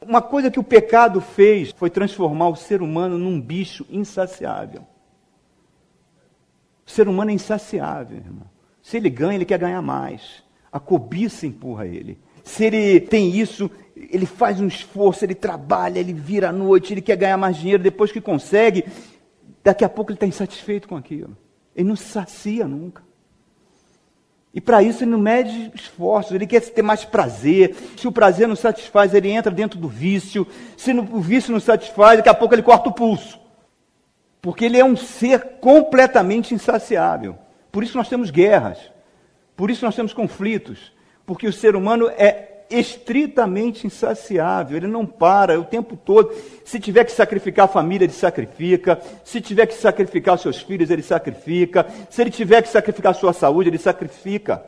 [0.00, 4.82] Uma coisa que o pecado fez foi transformar o ser humano num bicho insaciável.
[6.84, 8.46] O ser humano é insaciável, irmão.
[8.82, 10.42] Se ele ganha, ele quer ganhar mais.
[10.72, 12.18] A cobiça empurra ele.
[12.42, 17.02] Se ele tem isso, ele faz um esforço, ele trabalha, ele vira à noite, ele
[17.02, 18.84] quer ganhar mais dinheiro, depois que consegue,
[19.62, 21.36] daqui a pouco ele está insatisfeito com aquilo.
[21.74, 23.02] Ele não se sacia nunca.
[24.52, 27.76] E para isso ele não mede esforços, ele quer ter mais prazer.
[27.96, 30.46] Se o prazer não satisfaz, ele entra dentro do vício.
[30.76, 33.38] Se o vício não satisfaz, daqui a pouco ele corta o pulso.
[34.40, 37.36] Porque ele é um ser completamente insaciável.
[37.70, 38.78] Por isso nós temos guerras.
[39.54, 40.92] Por isso nós temos conflitos.
[41.26, 46.32] Porque o ser humano é estritamente insaciável, ele não para o tempo todo.
[46.64, 49.00] Se tiver que sacrificar a família, ele sacrifica.
[49.24, 51.86] Se tiver que sacrificar os seus filhos, ele sacrifica.
[52.10, 54.62] Se ele tiver que sacrificar a sua saúde, ele sacrifica.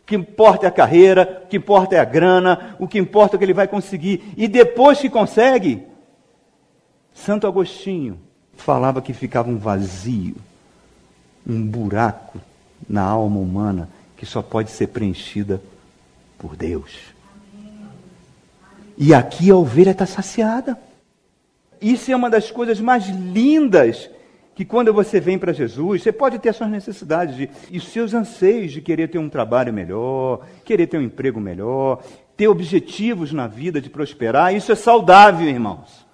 [0.00, 3.36] O que importa é a carreira, o que importa é a grana, o que importa
[3.36, 4.34] é que ele vai conseguir.
[4.36, 5.82] E depois que consegue,
[7.14, 8.18] Santo Agostinho
[8.56, 10.36] falava que ficava um vazio,
[11.46, 12.38] um buraco
[12.88, 15.62] na alma humana que só pode ser preenchida
[16.38, 17.19] por Deus.
[19.02, 20.78] E aqui a ovelha está saciada.
[21.80, 24.10] Isso é uma das coisas mais lindas
[24.54, 28.12] que quando você vem para Jesus, você pode ter suas necessidades de, e os seus
[28.12, 32.02] anseios de querer ter um trabalho melhor, querer ter um emprego melhor,
[32.36, 34.54] ter objetivos na vida de prosperar.
[34.54, 36.06] Isso é saudável, irmãos.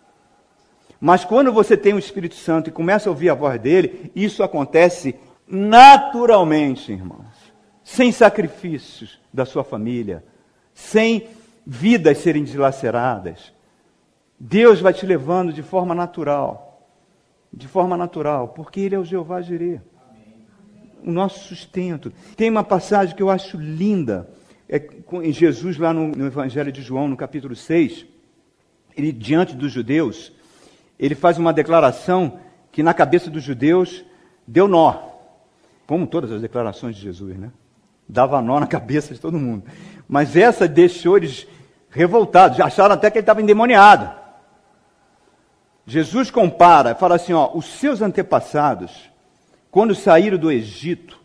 [1.00, 4.44] Mas quando você tem o Espírito Santo e começa a ouvir a voz dele, isso
[4.44, 5.16] acontece
[5.48, 7.34] naturalmente, irmãos.
[7.82, 10.22] Sem sacrifícios da sua família,
[10.72, 11.26] sem
[11.66, 13.52] vidas serem dilaceradas.
[14.38, 16.88] Deus vai te levando de forma natural.
[17.52, 19.80] De forma natural, porque Ele é o Jeová Jireh.
[21.02, 22.12] O nosso sustento.
[22.36, 24.28] Tem uma passagem que eu acho linda,
[24.68, 24.82] é
[25.22, 28.04] em Jesus, lá no, no Evangelho de João, no capítulo 6,
[28.96, 30.32] ele, diante dos judeus,
[30.98, 32.38] ele faz uma declaração
[32.72, 34.04] que na cabeça dos judeus
[34.46, 34.94] deu nó.
[35.86, 37.50] Como todas as declarações de Jesus, né?
[38.08, 39.64] Dava nó na cabeça de todo mundo.
[40.08, 41.46] Mas essa deixou eles
[41.96, 44.10] revoltados, acharam até que ele estava endemoniado.
[45.86, 49.10] Jesus compara, fala assim: ó, os seus antepassados,
[49.70, 51.18] quando saíram do Egito,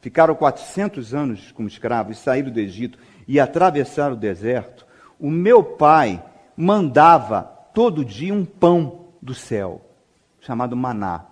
[0.00, 4.84] ficaram 400 anos como escravos, saíram do Egito e atravessaram o deserto.
[5.20, 6.20] O meu pai
[6.56, 9.80] mandava todo dia um pão do céu,
[10.40, 11.26] chamado maná.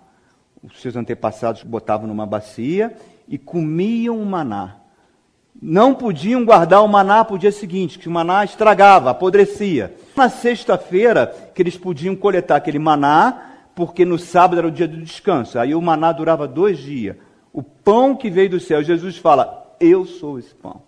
[0.63, 2.95] Os seus antepassados botavam numa bacia
[3.27, 4.80] e comiam o maná.
[5.61, 9.93] Não podiam guardar o maná para o dia seguinte, que o maná estragava, apodrecia.
[10.15, 14.97] Na sexta-feira, que eles podiam coletar aquele maná, porque no sábado era o dia do
[14.97, 15.59] descanso.
[15.59, 17.15] Aí o maná durava dois dias.
[17.53, 20.81] O pão que veio do céu, Jesus fala: Eu sou esse pão.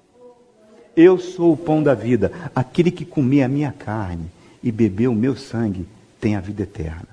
[0.96, 2.32] Eu sou o pão da vida.
[2.56, 4.26] Aquele que comer a minha carne
[4.64, 5.88] e beber o meu sangue
[6.20, 7.10] tem a vida eterna.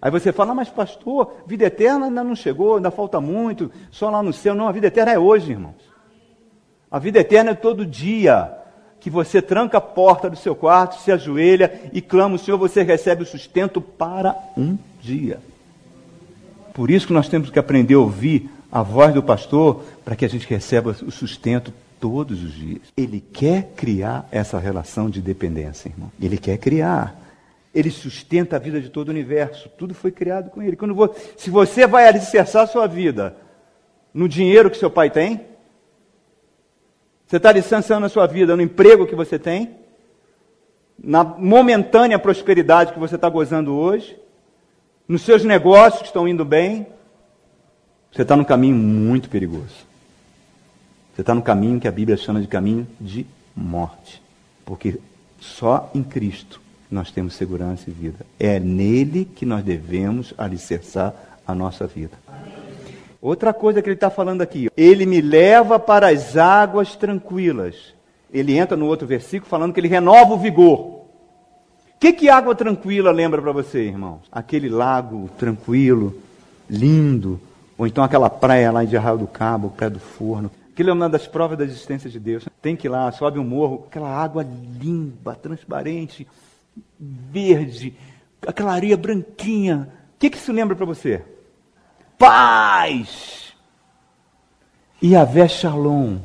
[0.00, 4.20] Aí você fala, mas pastor, vida eterna ainda não chegou, ainda falta muito, só lá
[4.20, 4.52] no céu.
[4.52, 5.91] Não, a vida eterna é hoje, irmãos.
[6.92, 8.52] A vida eterna é todo dia
[9.00, 12.82] que você tranca a porta do seu quarto, se ajoelha e clama o Senhor, você
[12.82, 15.40] recebe o sustento para um dia.
[16.74, 20.24] Por isso que nós temos que aprender a ouvir a voz do pastor para que
[20.24, 22.82] a gente receba o sustento todos os dias.
[22.94, 26.12] Ele quer criar essa relação de dependência, irmão.
[26.20, 27.18] Ele quer criar.
[27.74, 29.70] Ele sustenta a vida de todo o universo.
[29.78, 30.76] Tudo foi criado com ele.
[30.76, 33.34] Quando se você vai alicerçar sua vida
[34.12, 35.51] no dinheiro que seu pai tem,
[37.32, 39.70] você está alicerçando a sua vida no emprego que você tem,
[41.02, 44.14] na momentânea prosperidade que você está gozando hoje,
[45.08, 46.86] nos seus negócios que estão indo bem,
[48.12, 49.86] você está num caminho muito perigoso.
[51.14, 54.22] Você está no caminho que a Bíblia chama de caminho de morte.
[54.66, 55.00] Porque
[55.40, 58.26] só em Cristo nós temos segurança e vida.
[58.38, 61.14] É nele que nós devemos alicerçar
[61.46, 62.18] a nossa vida.
[63.22, 67.94] Outra coisa que ele está falando aqui, ele me leva para as águas tranquilas.
[68.32, 70.80] Ele entra no outro versículo falando que ele renova o vigor.
[70.80, 71.06] O
[72.00, 74.22] que, que água tranquila lembra para você, irmãos?
[74.32, 76.20] Aquele lago tranquilo,
[76.68, 77.40] lindo,
[77.78, 80.50] ou então aquela praia lá de Arraio do Cabo, Pé do Forno.
[80.72, 82.48] Aquilo é uma das provas da existência de Deus.
[82.60, 84.44] Tem que ir lá, sobe um morro, aquela água
[84.80, 86.26] limpa, transparente,
[86.98, 87.94] verde,
[88.44, 89.88] aquela areia branquinha.
[90.16, 91.22] O que, que isso lembra para você?
[92.22, 93.52] Paz!
[95.02, 96.18] E a Shalom,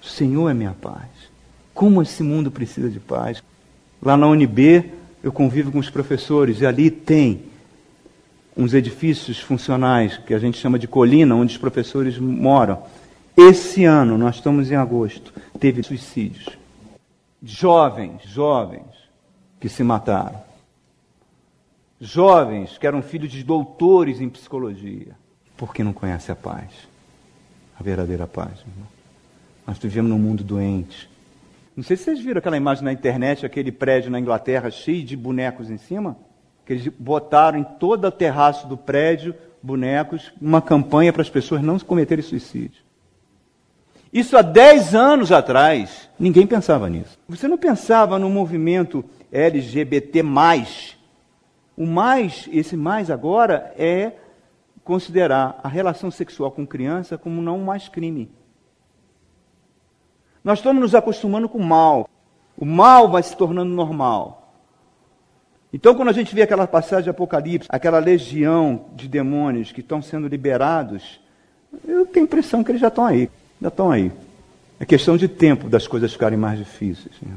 [0.00, 1.10] o Senhor é minha paz.
[1.74, 3.42] Como esse mundo precisa de paz.
[4.00, 7.42] Lá na UNB, eu convivo com os professores e ali tem
[8.56, 12.80] uns edifícios funcionais que a gente chama de colina, onde os professores moram.
[13.36, 16.56] Esse ano, nós estamos em agosto, teve suicídios.
[17.42, 18.86] Jovens, jovens
[19.58, 20.40] que se mataram.
[22.00, 25.20] Jovens que eram filhos de doutores em psicologia,
[25.62, 26.72] porque não conhecem a paz,
[27.78, 28.50] a verdadeira paz.
[28.66, 28.88] Irmão.
[29.64, 31.08] Nós vivemos num mundo doente.
[31.76, 35.16] Não sei se vocês viram aquela imagem na internet, aquele prédio na Inglaterra cheio de
[35.16, 36.16] bonecos em cima
[36.66, 41.62] que eles botaram em todo o terraço do prédio bonecos, uma campanha para as pessoas
[41.62, 42.82] não cometerem suicídio.
[44.12, 47.16] Isso há 10 anos atrás, ninguém pensava nisso.
[47.28, 50.24] Você não pensava no movimento LGBT.
[51.76, 54.12] O mais, esse mais agora, é
[54.84, 58.30] considerar a relação sexual com criança como não mais crime.
[60.42, 62.08] Nós estamos nos acostumando com o mal.
[62.56, 64.42] O mal vai se tornando normal.
[65.72, 70.02] Então, quando a gente vê aquela passagem de Apocalipse, aquela legião de demônios que estão
[70.02, 71.20] sendo liberados,
[71.86, 73.30] eu tenho a impressão que eles já estão aí.
[73.60, 74.12] Já estão aí.
[74.78, 77.14] É questão de tempo das coisas ficarem mais difíceis.
[77.22, 77.32] Né?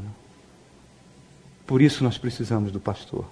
[1.65, 3.25] Por isso nós precisamos do pastor.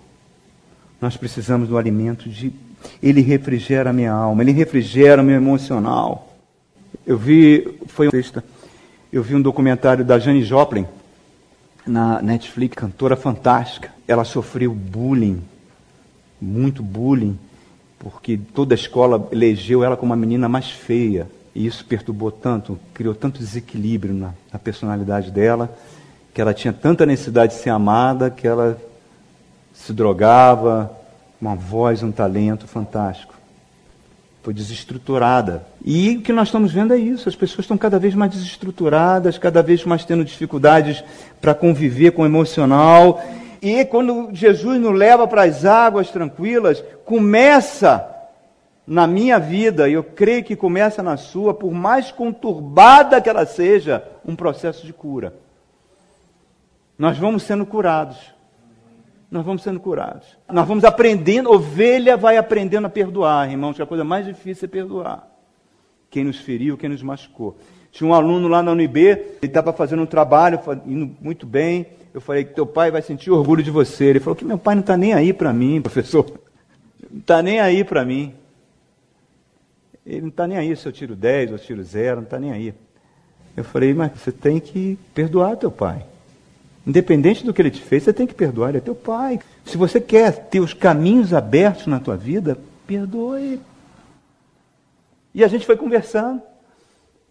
[1.01, 2.53] Nós precisamos do alimento de.
[3.01, 6.33] Ele refrigera a minha alma, ele refrigera o meu emocional.
[7.05, 8.11] Eu vi, foi um
[9.11, 10.85] eu vi um documentário da Jane Joplin
[11.85, 15.41] na Netflix, cantora fantástica ela sofreu bullying,
[16.41, 17.37] muito bullying,
[17.97, 21.27] porque toda a escola elegeu ela como a menina mais feia.
[21.55, 25.75] E isso perturbou tanto, criou tanto desequilíbrio na, na personalidade dela,
[26.33, 28.77] que ela tinha tanta necessidade de ser amada que ela
[29.73, 30.91] se drogava,
[31.43, 33.33] uma voz, um talento fantástico.
[34.41, 35.65] Foi desestruturada.
[35.83, 39.37] E o que nós estamos vendo é isso: as pessoas estão cada vez mais desestruturadas,
[39.37, 41.03] cada vez mais tendo dificuldades
[41.41, 43.21] para conviver com o emocional
[43.63, 48.05] e quando Jesus nos leva para as águas tranquilas, começa
[48.85, 53.45] na minha vida, e eu creio que começa na sua, por mais conturbada que ela
[53.45, 55.33] seja, um processo de cura.
[56.99, 58.17] Nós vamos sendo curados.
[59.33, 60.37] Nós vamos sendo curados.
[60.47, 64.69] Nós vamos aprendendo, ovelha vai aprendendo a perdoar, irmãos, que a coisa mais difícil é
[64.69, 65.27] perdoar.
[66.11, 67.57] Quem nos feriu, quem nos machucou.
[67.91, 71.87] Tinha um aluno lá na UNB, ele estava fazendo um trabalho, indo muito bem.
[72.13, 74.05] Eu falei que teu pai vai sentir orgulho de você.
[74.05, 76.27] Ele falou que meu pai não está nem aí para mim, professor.
[77.09, 78.35] Não está nem aí para mim.
[80.05, 82.51] Ele não está nem aí se eu tiro 10 ou tiro 0, não está nem
[82.51, 82.71] aí.
[83.57, 86.05] Eu falei, mas você tem que perdoar teu pai.
[86.85, 89.39] Independente do que ele te fez, você tem que perdoar, ele é teu pai.
[89.65, 93.59] Se você quer ter os caminhos abertos na tua vida, perdoe.
[95.33, 96.41] E a gente foi conversando.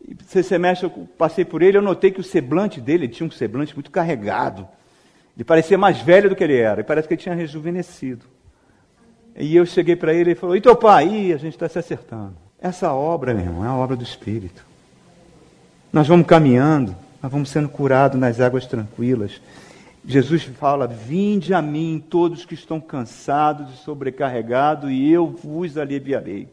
[0.09, 3.75] Esse semestre eu passei por ele, eu notei que o semblante dele tinha um semblante
[3.75, 4.67] muito carregado.
[5.37, 8.27] Ele parecia mais velho do que ele era, e parece que ele tinha rejuvenescido.
[9.37, 11.09] E eu cheguei para ele e falou: E teu pai?
[11.09, 12.35] Ih, a gente está se acertando.
[12.61, 14.65] Essa obra, meu irmão, é a obra do Espírito.
[15.93, 19.41] Nós vamos caminhando, nós vamos sendo curados nas águas tranquilas.
[20.05, 26.49] Jesus fala: Vinde a mim, todos que estão cansados e sobrecarregados, e eu vos aliviarei.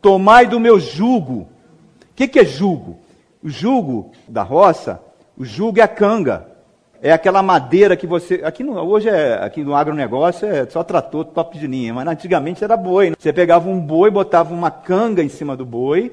[0.00, 1.40] Tomai do meu jugo.
[1.40, 1.48] O
[2.14, 2.98] que, que é jugo?
[3.42, 5.02] O jugo da roça,
[5.36, 6.46] o jugo é a canga.
[7.02, 8.40] É aquela madeira que você.
[8.44, 12.62] Aqui no, hoje, é, aqui no agronegócio, é só trator top de linha, mas antigamente
[12.62, 13.10] era boi.
[13.10, 13.16] Né?
[13.18, 16.12] Você pegava um boi, botava uma canga em cima do boi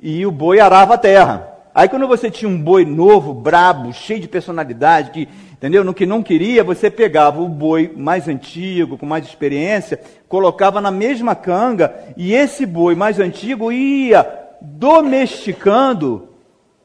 [0.00, 1.59] e o boi arava a terra.
[1.74, 5.84] Aí quando você tinha um boi novo, brabo, cheio de personalidade, que, entendeu?
[5.84, 10.90] No que não queria, você pegava o boi mais antigo, com mais experiência, colocava na
[10.90, 14.26] mesma canga, e esse boi mais antigo ia
[14.60, 16.28] domesticando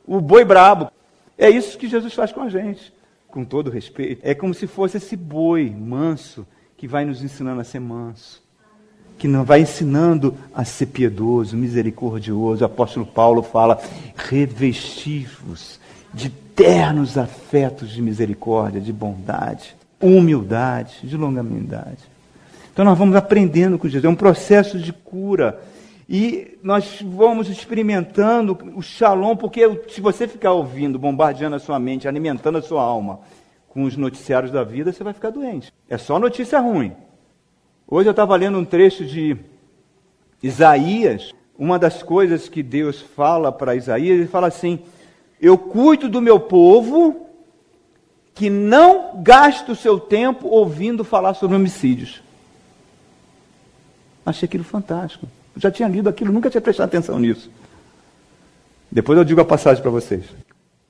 [0.05, 0.91] o boi brabo.
[1.37, 2.93] É isso que Jesus faz com a gente,
[3.27, 4.21] com todo respeito.
[4.23, 6.45] É como se fosse esse boi manso
[6.77, 8.44] que vai nos ensinando a ser manso
[9.25, 12.61] que não vai ensinando a ser piedoso, misericordioso.
[12.61, 13.81] O apóstolo Paulo fala:
[14.15, 15.79] revestivos
[16.13, 21.97] de ternos afetos de misericórdia, de bondade, humildade, de longanimidade.
[22.71, 24.05] Então nós vamos aprendendo com Jesus.
[24.05, 25.59] É um processo de cura.
[26.07, 32.07] E nós vamos experimentando o shalom, porque se você ficar ouvindo, bombardeando a sua mente,
[32.07, 33.21] alimentando a sua alma
[33.69, 35.73] com os noticiários da vida, você vai ficar doente.
[35.89, 36.93] É só notícia ruim.
[37.87, 39.37] Hoje eu estava lendo um trecho de
[40.41, 41.31] Isaías.
[41.57, 44.79] Uma das coisas que Deus fala para Isaías, ele fala assim:
[45.39, 47.27] Eu cuido do meu povo
[48.33, 52.21] que não gasta o seu tempo ouvindo falar sobre homicídios.
[54.25, 55.27] Achei aquilo fantástico.
[55.55, 57.49] Eu já tinha lido aquilo, nunca tinha prestado atenção nisso.
[58.91, 60.25] Depois eu digo a passagem para vocês.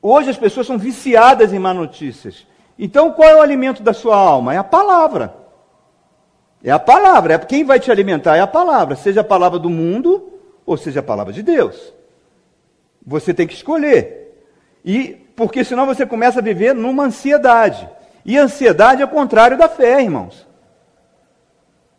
[0.02, 2.48] Hoje as pessoas são viciadas em má notícias.
[2.80, 4.54] Então qual é o alimento da sua alma?
[4.54, 5.45] É a palavra.
[6.66, 9.70] É a palavra, é quem vai te alimentar é a palavra, seja a palavra do
[9.70, 10.34] mundo
[10.66, 11.94] ou seja a palavra de Deus.
[13.06, 14.36] Você tem que escolher.
[14.84, 17.88] E porque senão você começa a viver numa ansiedade.
[18.26, 20.48] E ansiedade é o contrário da fé, irmãos.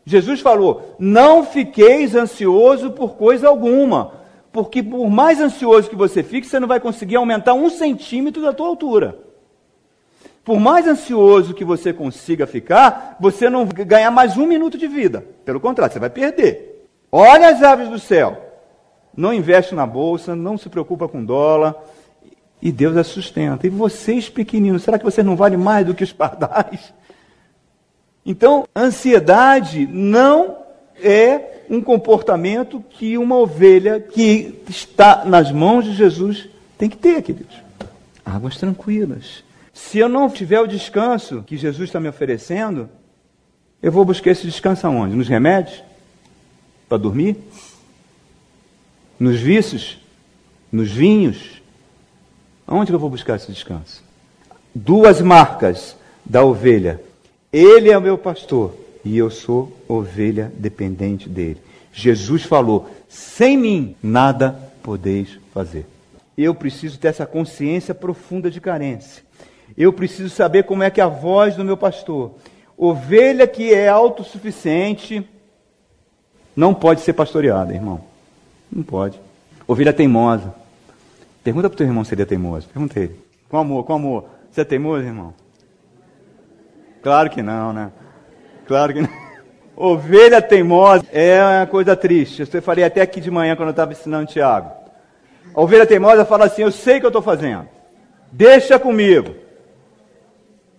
[0.05, 4.15] Jesus falou: "Não fiqueis ansioso por coisa alguma,
[4.51, 8.53] porque por mais ansioso que você fique, você não vai conseguir aumentar um centímetro da
[8.53, 9.26] tua altura."
[10.47, 14.87] Por mais ansioso que você consiga ficar, você não vai ganhar mais um minuto de
[14.87, 15.27] vida.
[15.45, 16.87] Pelo contrário, você vai perder.
[17.11, 18.41] Olha as aves do céu.
[19.17, 21.75] Não investe na bolsa, não se preocupa com dólar.
[22.63, 23.67] E Deus as sustenta.
[23.67, 26.95] E vocês pequeninos, será que vocês não valem mais do que os pardais?
[28.25, 30.59] Então, ansiedade não
[31.03, 37.21] é um comportamento que uma ovelha que está nas mãos de Jesus tem que ter,
[37.21, 37.57] queridos.
[38.25, 39.45] Águas tranquilas.
[39.77, 42.89] Se eu não tiver o descanso que Jesus está me oferecendo,
[43.83, 45.15] eu vou buscar esse descanso aonde?
[45.15, 45.85] Nos remédios?
[46.89, 47.37] Para dormir?
[49.21, 49.99] Nos vícios?
[50.73, 51.61] Nos vinhos?
[52.67, 54.03] Aonde eu vou buscar esse descanso?
[54.75, 56.99] Duas marcas da ovelha.
[57.53, 61.61] Ele é o meu pastor e eu sou ovelha dependente dele.
[61.93, 65.85] Jesus falou: sem mim nada podeis fazer.
[66.37, 69.26] Eu preciso ter essa consciência profunda de carência.
[69.77, 72.33] Eu preciso saber como é que é a voz do meu pastor.
[72.77, 75.27] Ovelha que é autossuficiente
[76.55, 78.01] não pode ser pastoreada, irmão.
[78.71, 79.21] Não pode.
[79.67, 80.55] Ovelha teimosa.
[81.45, 82.69] Pergunta para o teu irmão se ele é teimoso.
[82.69, 83.19] Pergunta ele.
[83.49, 84.25] Com amor, com amor.
[84.51, 85.35] Você é teimoso, irmão?
[87.03, 87.93] Claro que não, né?
[88.67, 89.09] Claro que não.
[89.77, 92.49] Ovelha teimosa é uma coisa triste.
[92.51, 94.71] Eu falei até aqui de manhã quando eu estava ensinando Tiago.
[95.55, 97.67] A ovelha teimosa fala assim: Eu sei o que eu estou fazendo.
[98.31, 99.35] Deixa comigo.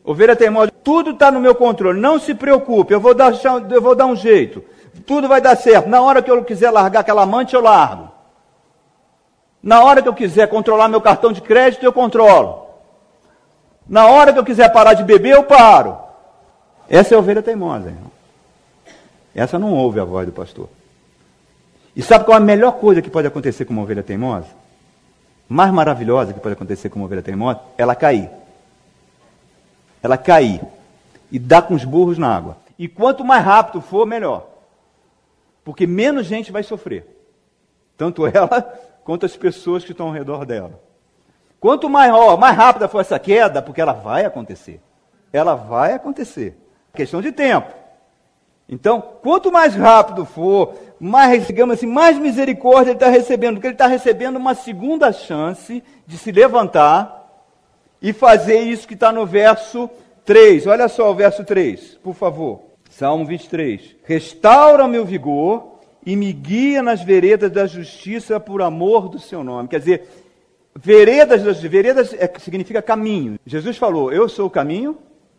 [0.08, 3.34] Ovelha teimosa, tudo está no meu controle, não se preocupe, eu vou, dar,
[3.70, 4.64] eu vou dar um jeito,
[5.06, 5.90] tudo vai dar certo.
[5.90, 8.10] Na hora que eu quiser largar aquela amante, eu largo.
[9.62, 12.68] Na hora que eu quiser controlar meu cartão de crédito, eu controlo.
[13.86, 15.98] Na hora que eu quiser parar de beber, eu paro.
[16.90, 18.12] Essa é a ovelha teimosa, irmão.
[19.36, 20.70] Essa não ouve a voz do pastor.
[21.94, 24.48] E sabe qual é a melhor coisa que pode acontecer com uma ovelha teimosa?
[25.50, 28.30] mais maravilhosa que pode acontecer com uma ovelha teimosa, ela cair.
[30.02, 30.62] Ela cair
[31.32, 32.58] e dar com os burros na água.
[32.78, 34.48] E quanto mais rápido for, melhor.
[35.64, 37.06] Porque menos gente vai sofrer.
[37.98, 38.62] Tanto ela
[39.04, 40.80] quanto as pessoas que estão ao redor dela.
[41.60, 44.80] Quanto mais, ó, mais rápida for essa queda, porque ela vai acontecer.
[45.34, 46.56] Ela vai acontecer.
[46.94, 47.74] Questão de tempo.
[48.70, 53.74] Então, quanto mais rápido for, mais, digamos assim, mais misericórdia ele está recebendo, porque ele
[53.74, 57.17] está recebendo uma segunda chance de se levantar
[58.02, 59.90] e fazer isso que está no verso
[60.26, 60.68] 3.
[60.68, 62.62] Olha só o verso 3, por favor.
[62.90, 63.96] Salmo 23.
[64.04, 69.68] Restaura meu vigor e me guia nas veredas da justiça por amor do seu nome.
[69.68, 70.08] Quer dizer,
[70.76, 73.40] veredas, veredas é, significa caminho.
[73.46, 74.98] Jesus falou: Eu sou o caminho,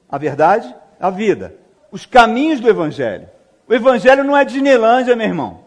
[0.09, 1.55] a verdade, a vida
[1.91, 3.29] os caminhos do Evangelho.
[3.67, 5.65] O Evangelho não é Disneylândia, meu irmão.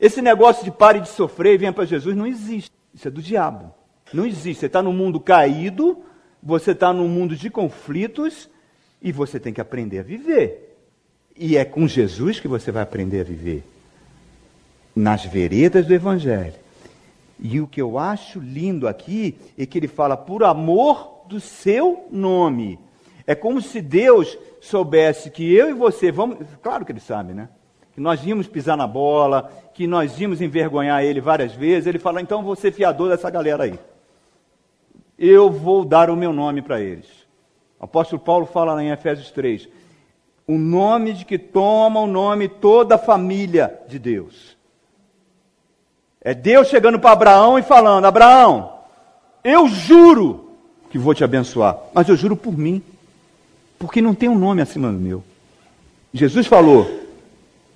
[0.00, 2.70] Esse negócio de pare de sofrer e venha para Jesus não existe.
[2.92, 3.72] Isso é do diabo.
[4.12, 4.60] Não existe.
[4.60, 5.98] Você está no mundo caído,
[6.42, 8.48] você está num mundo de conflitos
[9.00, 10.76] e você tem que aprender a viver.
[11.36, 13.64] E é com Jesus que você vai aprender a viver.
[14.94, 16.54] Nas veredas do Evangelho.
[17.40, 22.06] E o que eu acho lindo aqui é que ele fala por amor do seu
[22.10, 22.78] nome.
[23.26, 26.38] É como se Deus soubesse que eu e você vamos.
[26.62, 27.48] Claro que ele sabe, né?
[27.92, 31.86] Que nós íamos pisar na bola, que nós íamos envergonhar ele várias vezes.
[31.86, 33.78] Ele fala: então vou ser fiador dessa galera aí.
[35.18, 37.06] Eu vou dar o meu nome para eles.
[37.78, 39.68] O apóstolo Paulo fala lá em Efésios 3:
[40.46, 44.56] o nome de que toma o nome toda a família de Deus.
[46.20, 48.72] É Deus chegando para Abraão e falando: Abraão,
[49.42, 50.50] eu juro
[50.90, 52.82] que vou te abençoar, mas eu juro por mim
[53.78, 55.22] porque não tem um nome acima do meu.
[56.12, 56.88] Jesus falou: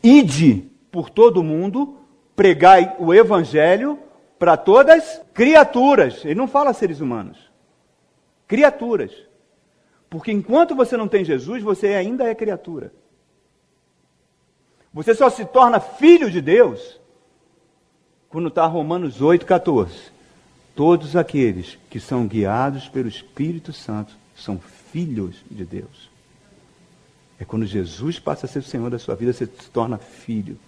[0.03, 1.97] ide por todo o mundo,
[2.35, 3.99] pregai o evangelho
[4.39, 6.25] para todas criaturas.
[6.25, 7.39] Ele não fala seres humanos.
[8.47, 9.13] Criaturas.
[10.09, 12.93] Porque enquanto você não tem Jesus, você ainda é criatura.
[14.93, 16.99] Você só se torna filho de Deus
[18.29, 19.95] quando está Romanos 8, 14.
[20.75, 24.59] Todos aqueles que são guiados pelo Espírito Santo são
[24.93, 26.09] filhos de Deus.
[27.39, 30.59] É quando Jesus passa a ser o Senhor da sua vida, você se torna filho.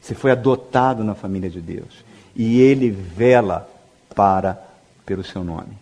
[0.00, 2.04] Você foi adotado na família de Deus.
[2.34, 3.68] E Ele vela
[4.14, 4.58] para
[5.04, 5.76] pelo seu nome.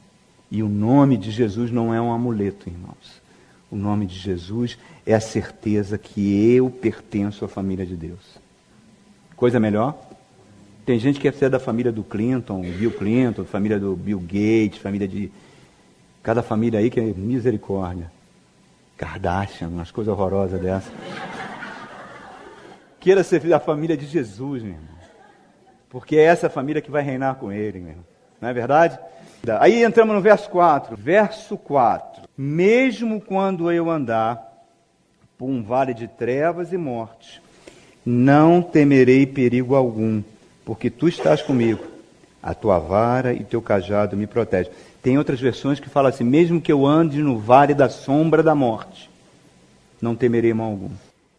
[0.51, 3.23] E o nome de Jesus não é um amuleto, irmãos.
[3.71, 4.77] O nome de Jesus
[5.07, 8.39] é a certeza que eu pertenço à família de Deus.
[9.35, 9.97] Coisa melhor?
[10.85, 14.79] Tem gente que é ser da família do Clinton, Bill Clinton, família do Bill Gates,
[14.79, 15.31] família de
[16.23, 18.11] Cada família aí que é misericórdia.
[18.97, 20.93] Kardashian, umas coisas horrorosas dessas.
[23.01, 24.92] Queira ser da família de Jesus, meu irmão.
[25.93, 28.05] Porque é essa família que vai reinar com ele, meu irmão.
[28.41, 28.99] Não é verdade?
[29.61, 30.97] Aí entramos no verso 4.
[30.97, 32.23] Verso 4.
[32.35, 34.43] Mesmo quando eu andar
[35.37, 37.43] por um vale de trevas e morte,
[38.07, 40.23] não temerei perigo algum,
[40.65, 41.85] porque tu estás comigo.
[42.43, 44.73] A tua vara e teu cajado me protegem.
[45.03, 48.55] Tem outras versões que falam assim: mesmo que eu ande no vale da sombra da
[48.55, 49.11] morte,
[50.01, 50.91] não temerei mal algum.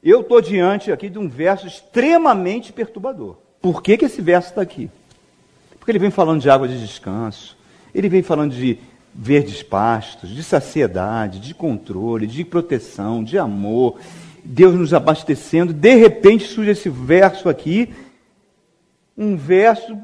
[0.03, 3.41] Eu estou diante aqui de um verso extremamente perturbador.
[3.63, 4.91] Por que, que esse verso está aqui?
[5.79, 7.57] Porque ele vem falando de água de descanso,
[7.95, 8.77] ele vem falando de
[9.15, 14.01] verdes pastos, de saciedade, de controle, de proteção, de amor,
[14.43, 15.71] Deus nos abastecendo.
[15.71, 17.93] De repente surge esse verso aqui,
[19.17, 19.97] um verso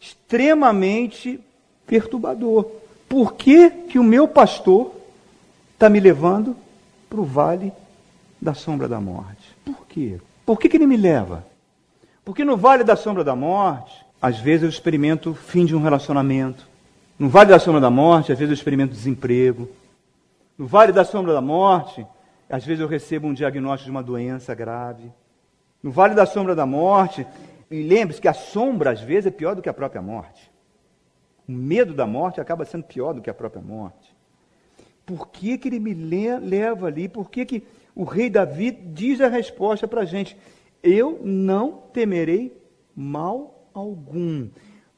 [0.00, 1.40] extremamente
[1.88, 2.70] perturbador.
[3.08, 4.94] Por que, que o meu pastor
[5.72, 6.56] está me levando
[7.10, 7.72] para o vale
[8.40, 9.52] da sombra da morte?
[9.64, 10.20] Por quê?
[10.46, 11.44] Por que, que ele me leva?
[12.24, 15.82] Porque no vale da sombra da morte, às vezes eu experimento o fim de um
[15.82, 16.66] relacionamento.
[17.18, 19.68] No vale da sombra da morte, às vezes eu experimento desemprego.
[20.56, 22.06] No vale da sombra da morte,
[22.48, 25.12] às vezes eu recebo um diagnóstico de uma doença grave.
[25.82, 27.26] No vale da sombra da morte,
[27.70, 30.50] e lembre-se que a sombra às vezes é pior do que a própria morte.
[31.46, 34.14] O medo da morte acaba sendo pior do que a própria morte.
[35.04, 37.08] Por que, que ele me leva ali?
[37.08, 37.62] Por que, que
[37.94, 40.36] o rei Davi diz a resposta para a gente?
[40.84, 42.54] Eu não temerei
[42.94, 44.48] mal algum.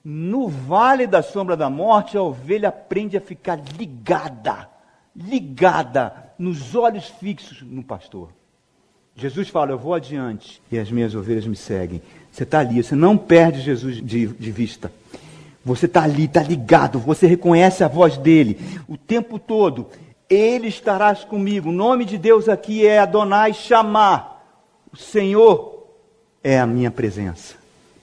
[0.05, 4.68] No vale da sombra da morte, a ovelha aprende a ficar ligada,
[5.14, 8.30] ligada, nos olhos fixos no pastor.
[9.14, 12.03] Jesus fala: Eu vou adiante e as minhas ovelhas me seguem.
[12.32, 14.93] Você está ali, você não perde Jesus de, de vista.
[15.64, 18.59] Você está ali, está ligado, você reconhece a voz dele
[18.89, 19.87] o tempo todo.
[20.28, 21.68] Ele estarás comigo.
[21.68, 24.45] O nome de Deus aqui é Adonai chamar.
[24.93, 25.75] O Senhor
[26.43, 27.55] é a minha presença.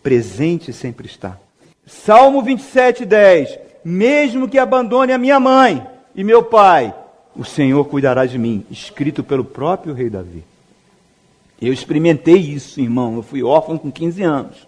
[0.01, 1.37] Presente sempre está.
[1.85, 3.59] Salmo 27, 10.
[3.83, 6.93] mesmo que abandone a minha mãe e meu pai,
[7.35, 10.43] o Senhor cuidará de mim, escrito pelo próprio rei Davi.
[11.61, 13.15] Eu experimentei isso, irmão.
[13.15, 14.67] Eu fui órfão com 15 anos.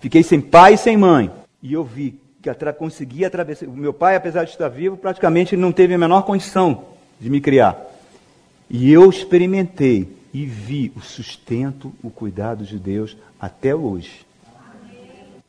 [0.00, 1.30] Fiquei sem pai e sem mãe.
[1.62, 3.66] E eu vi que atra consegui atravessar.
[3.66, 6.84] O meu pai, apesar de estar vivo, praticamente não teve a menor condição
[7.20, 7.78] de me criar.
[8.70, 14.26] E eu experimentei e vi o sustento, o cuidado de Deus até hoje.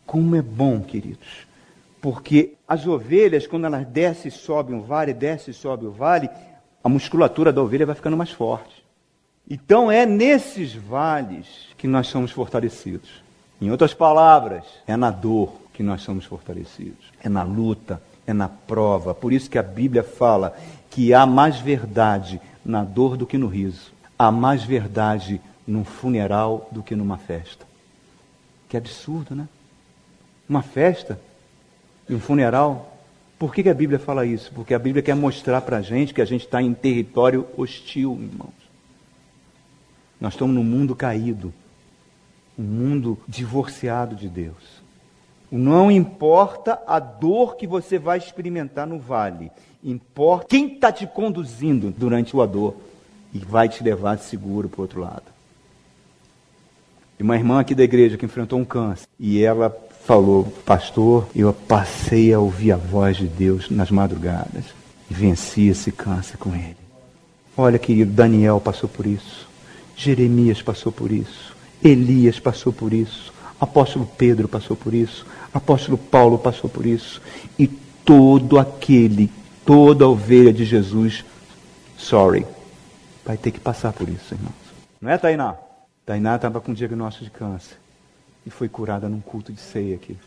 [0.06, 1.46] Como é bom, queridos.
[2.00, 6.30] Porque as ovelhas, quando elas descem e sobem um vale, descem e sobem o vale,
[6.82, 8.82] a musculatura da ovelha vai ficando mais forte.
[9.50, 13.22] Então é nesses vales que nós somos fortalecidos.
[13.60, 17.12] Em outras palavras, é na dor que nós somos fortalecidos.
[17.22, 19.14] É na luta, é na prova.
[19.14, 20.56] Por isso que a Bíblia fala
[20.90, 23.97] que há mais verdade na dor do que no riso.
[24.18, 27.65] Há mais verdade num funeral do que numa festa.
[28.70, 29.47] Que absurdo, né?
[30.49, 31.20] Uma festa
[32.09, 32.97] e um funeral.
[33.38, 34.51] Por que, que a Bíblia fala isso?
[34.53, 38.13] Porque a Bíblia quer mostrar para a gente que a gente está em território hostil,
[38.13, 38.68] irmãos.
[40.20, 41.53] Nós estamos num mundo caído,
[42.57, 44.82] um mundo divorciado de Deus.
[45.51, 49.51] Não importa a dor que você vai experimentar no vale,
[49.84, 52.76] importa quem está te conduzindo durante a dor
[53.34, 55.23] e vai te levar seguro para o outro lado.
[57.19, 59.75] E uma irmã aqui da igreja que enfrentou um câncer e ela
[60.05, 64.65] falou, pastor, eu passei a ouvir a voz de Deus nas madrugadas
[65.09, 66.78] e venci esse câncer com ele.
[67.57, 69.47] Olha, querido, Daniel passou por isso,
[69.95, 76.38] Jeremias passou por isso, Elias passou por isso, apóstolo Pedro passou por isso, apóstolo Paulo
[76.38, 77.19] passou por isso,
[77.57, 79.32] e todo aquele,
[79.65, 81.25] toda ovelha de Jesus,
[81.97, 82.45] sorry,
[83.28, 84.55] vai ter que passar por isso, irmãos.
[85.01, 85.57] Não é, Tainá?
[86.05, 87.78] Tainá estava com diagnóstico de câncer
[88.45, 90.17] e foi curada num culto de ceia aqui.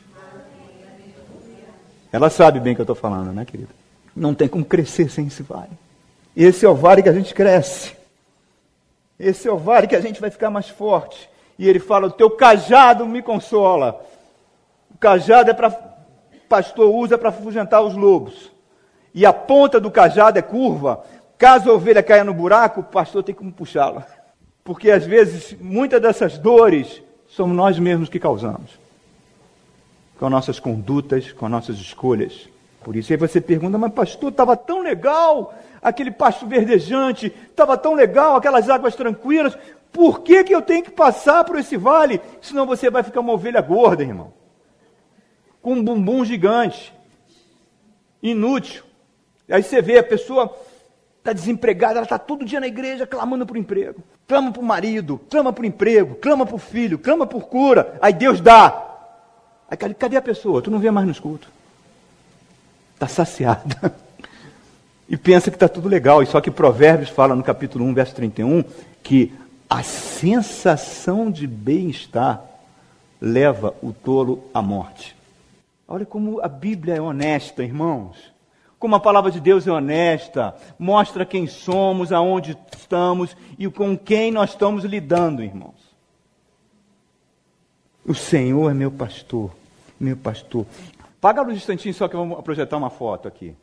[2.12, 3.70] Ela sabe bem o que eu estou falando, né, querida?
[4.14, 5.70] Não tem como crescer sem esse vale.
[6.36, 7.96] Esse é o vale que a gente cresce.
[9.18, 11.30] Esse é o vale que a gente vai ficar mais forte.
[11.58, 14.04] E ele fala: O teu cajado me consola.
[14.94, 15.70] O cajado é para.
[16.48, 18.50] Pastor usa para afugentar os lobos.
[19.14, 21.04] E a ponta do cajado é curva.
[21.40, 24.06] Caso a ovelha caia no buraco, o pastor tem como puxá-la.
[24.62, 28.78] Porque às vezes, muitas dessas dores somos nós mesmos que causamos.
[30.18, 32.46] Com nossas condutas, com nossas escolhas.
[32.84, 37.94] Por isso aí você pergunta, mas pastor, estava tão legal, aquele pasto verdejante, estava tão
[37.94, 39.56] legal, aquelas águas tranquilas,
[39.90, 42.20] por que, que eu tenho que passar por esse vale?
[42.42, 44.30] Senão você vai ficar uma ovelha gorda, irmão.
[45.62, 46.92] Com um bumbum gigante.
[48.22, 48.84] Inútil.
[49.48, 50.54] Aí você vê a pessoa
[51.20, 54.02] está desempregada, ela está todo dia na igreja clamando por emprego.
[54.26, 57.98] Clama para o marido, clama por emprego, clama por filho, clama por cura.
[58.00, 58.88] Aí Deus dá.
[59.70, 60.62] Aí cadê a pessoa?
[60.62, 61.48] Tu não vê mais no escuto.
[62.94, 63.94] Está saciada.
[65.08, 66.22] E pensa que está tudo legal.
[66.22, 68.64] E só que Provérbios fala no capítulo 1, verso 31,
[69.02, 69.34] que
[69.68, 72.44] a sensação de bem-estar
[73.20, 75.16] leva o tolo à morte.
[75.88, 78.30] Olha como a Bíblia é honesta, irmãos
[78.80, 84.32] como a palavra de Deus é honesta, mostra quem somos, aonde estamos e com quem
[84.32, 85.74] nós estamos lidando, irmãos.
[88.06, 89.50] O Senhor é meu pastor,
[90.00, 90.64] meu pastor.
[91.20, 93.54] Paga a luz um instantinho só que eu vou projetar uma foto aqui.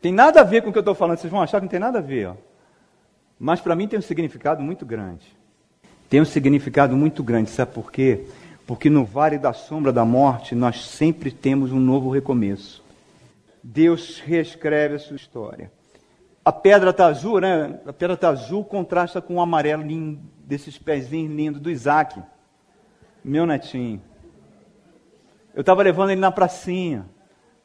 [0.00, 1.70] Tem nada a ver com o que eu estou falando, vocês vão achar que não
[1.70, 2.28] tem nada a ver.
[2.28, 2.34] Ó.
[3.36, 5.26] Mas para mim tem um significado muito grande.
[6.08, 8.26] Tem um significado muito grande, sabe por quê?
[8.64, 12.89] Porque no vale da sombra da morte nós sempre temos um novo recomeço.
[13.62, 15.70] Deus reescreve a sua história.
[16.44, 17.78] A pedra está azul, né?
[17.86, 22.20] A pedra está azul contrasta com o amarelo lindo, desses pezinhos lindos do Isaac,
[23.22, 24.00] meu netinho.
[25.54, 27.06] Eu estava levando ele na pracinha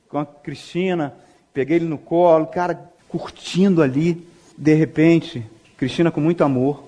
[0.10, 1.16] com a Cristina,
[1.54, 4.28] peguei ele no colo, cara, curtindo ali.
[4.58, 5.46] De repente,
[5.78, 6.84] Cristina com muito amor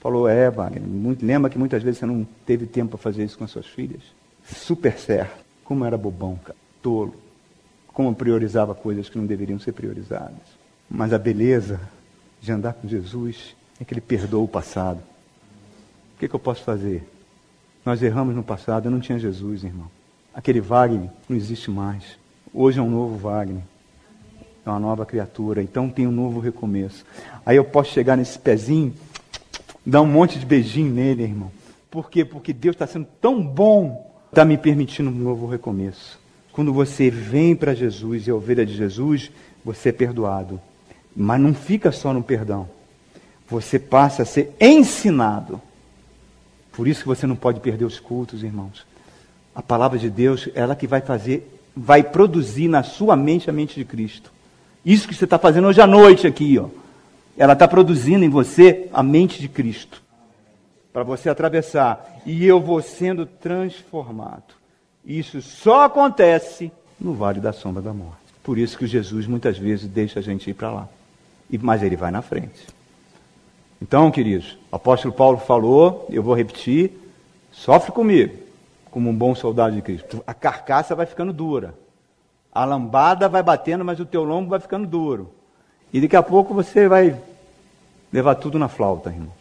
[0.00, 0.82] falou: É, Wagner,
[1.22, 4.02] lembra que muitas vezes você não teve tempo para fazer isso com as suas filhas?
[4.44, 5.42] Super certo.
[5.64, 7.21] Como era bobão, cara, tolo
[7.92, 10.62] como priorizava coisas que não deveriam ser priorizadas.
[10.90, 11.80] Mas a beleza
[12.40, 14.98] de andar com Jesus é que ele perdoa o passado.
[16.14, 17.08] O que, que eu posso fazer?
[17.84, 19.90] Nós erramos no passado, eu não tinha Jesus, irmão.
[20.34, 22.16] Aquele Wagner não existe mais.
[22.54, 23.62] Hoje é um novo Wagner.
[24.64, 25.62] É uma nova criatura.
[25.62, 27.04] Então tem um novo recomeço.
[27.44, 28.94] Aí eu posso chegar nesse pezinho,
[29.84, 31.50] dar um monte de beijinho nele, irmão.
[31.90, 32.24] Por quê?
[32.24, 36.21] Porque Deus está sendo tão bom, está me permitindo um novo recomeço.
[36.52, 39.30] Quando você vem para Jesus e é ovelha de Jesus,
[39.64, 40.60] você é perdoado.
[41.16, 42.68] Mas não fica só no perdão.
[43.48, 45.60] Você passa a ser ensinado.
[46.72, 48.86] Por isso que você não pode perder os cultos, irmãos.
[49.54, 53.74] A palavra de Deus, ela que vai fazer vai produzir na sua mente a mente
[53.74, 54.30] de Cristo.
[54.84, 56.68] Isso que você está fazendo hoje à noite aqui, ó.
[57.36, 60.02] Ela está produzindo em você a mente de Cristo.
[60.92, 62.20] Para você atravessar.
[62.26, 64.61] E eu vou sendo transformado.
[65.04, 68.16] Isso só acontece no vale da sombra da morte.
[68.42, 70.88] Por isso que Jesus muitas vezes deixa a gente ir para lá.
[71.60, 72.66] Mas ele vai na frente.
[73.80, 76.92] Então, queridos, o apóstolo Paulo falou, eu vou repetir,
[77.50, 78.38] sofre comigo,
[78.90, 80.22] como um bom soldado de Cristo.
[80.26, 81.74] A carcaça vai ficando dura.
[82.52, 85.32] A lambada vai batendo, mas o teu lombo vai ficando duro.
[85.92, 87.20] E daqui a pouco você vai
[88.12, 89.32] levar tudo na flauta, irmãos.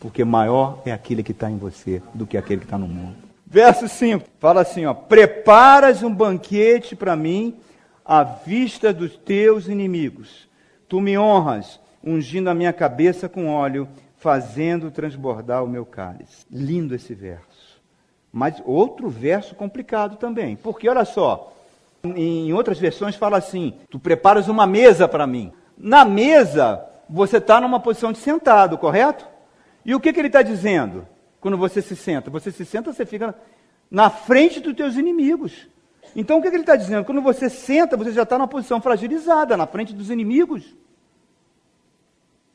[0.00, 3.16] Porque maior é aquele que está em você do que aquele que está no mundo.
[3.54, 7.54] Verso 5, fala assim, ó, preparas um banquete para mim
[8.04, 10.48] à vista dos teus inimigos.
[10.88, 13.86] Tu me honras, ungindo a minha cabeça com óleo,
[14.16, 16.44] fazendo transbordar o meu cálice.
[16.50, 17.80] Lindo esse verso.
[18.32, 20.56] Mas outro verso complicado também.
[20.56, 21.52] Porque olha só,
[22.02, 25.52] em outras versões fala assim: tu preparas uma mesa para mim.
[25.78, 29.24] Na mesa, você está numa posição de sentado, correto?
[29.84, 31.06] E o que, que ele está dizendo?
[31.44, 32.30] Quando você se senta.
[32.30, 33.34] Você se senta, você fica
[33.90, 35.68] na frente dos teus inimigos.
[36.16, 37.04] Então o que, que ele está dizendo?
[37.04, 40.74] Quando você senta, você já está numa posição fragilizada, na frente dos inimigos.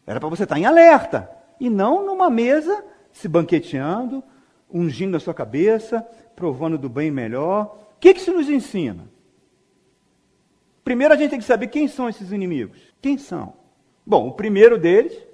[0.08, 1.30] Era para você estar tá em alerta.
[1.60, 2.84] E não numa mesa,
[3.14, 4.24] se banqueteando,
[4.74, 6.02] ungindo a sua cabeça,
[6.36, 7.78] provando do bem melhor.
[7.96, 9.08] O que, que isso nos ensina?
[10.84, 12.80] Primeiro a gente tem que saber quem são esses inimigos.
[13.00, 13.54] Quem são?
[14.04, 15.29] Bom, o primeiro deles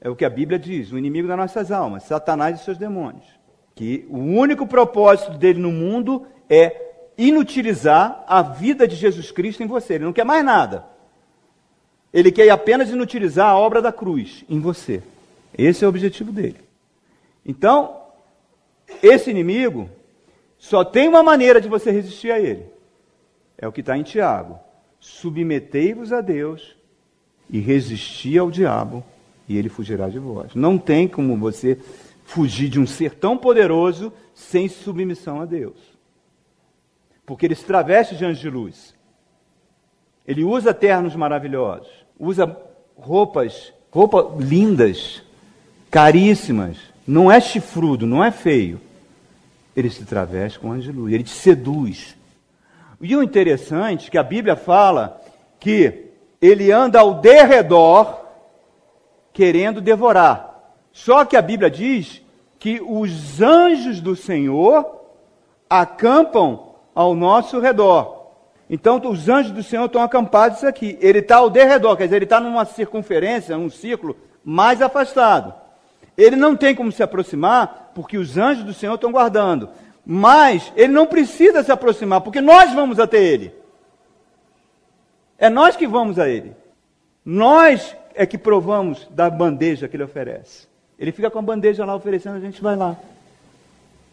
[0.00, 3.26] é o que a Bíblia diz, o inimigo das nossas almas, Satanás e seus demônios.
[3.74, 6.82] Que o único propósito dele no mundo é
[7.18, 9.94] inutilizar a vida de Jesus Cristo em você.
[9.94, 10.84] Ele não quer mais nada.
[12.12, 15.02] Ele quer apenas inutilizar a obra da cruz em você.
[15.56, 16.60] Esse é o objetivo dele.
[17.44, 18.00] Então,
[19.02, 19.90] esse inimigo
[20.58, 22.64] só tem uma maneira de você resistir a ele.
[23.58, 24.58] É o que está em Tiago.
[24.98, 26.76] Submetei-vos a Deus
[27.48, 29.04] e resisti ao diabo
[29.48, 30.54] e ele fugirá de vós.
[30.54, 31.78] Não tem como você
[32.24, 35.78] fugir de um ser tão poderoso sem submissão a Deus.
[37.24, 38.94] Porque ele se traveste de anjo de luz.
[40.26, 41.88] Ele usa ternos maravilhosos,
[42.18, 42.56] usa
[42.96, 45.22] roupas, roupas lindas,
[45.90, 46.78] caríssimas.
[47.06, 48.80] Não é chifrudo, não é feio.
[49.76, 52.16] Ele se traveste com anjo de luz, ele te seduz.
[53.00, 55.20] E o interessante é que a Bíblia fala
[55.60, 56.06] que
[56.40, 58.25] ele anda ao derredor
[59.36, 60.72] querendo devorar.
[60.90, 62.22] Só que a Bíblia diz
[62.58, 64.98] que os anjos do Senhor
[65.68, 68.30] acampam ao nosso redor.
[68.70, 70.96] Então, os anjos do Senhor estão acampados aqui.
[71.02, 75.52] Ele está ao derredor, quer dizer, ele está numa circunferência, num círculo mais afastado.
[76.16, 79.68] Ele não tem como se aproximar, porque os anjos do Senhor estão guardando.
[80.04, 83.54] Mas ele não precisa se aproximar, porque nós vamos até ele.
[85.38, 86.56] É nós que vamos a ele.
[87.22, 90.66] Nós é que provamos da bandeja que ele oferece.
[90.98, 92.96] Ele fica com a bandeja lá oferecendo, a gente vai lá.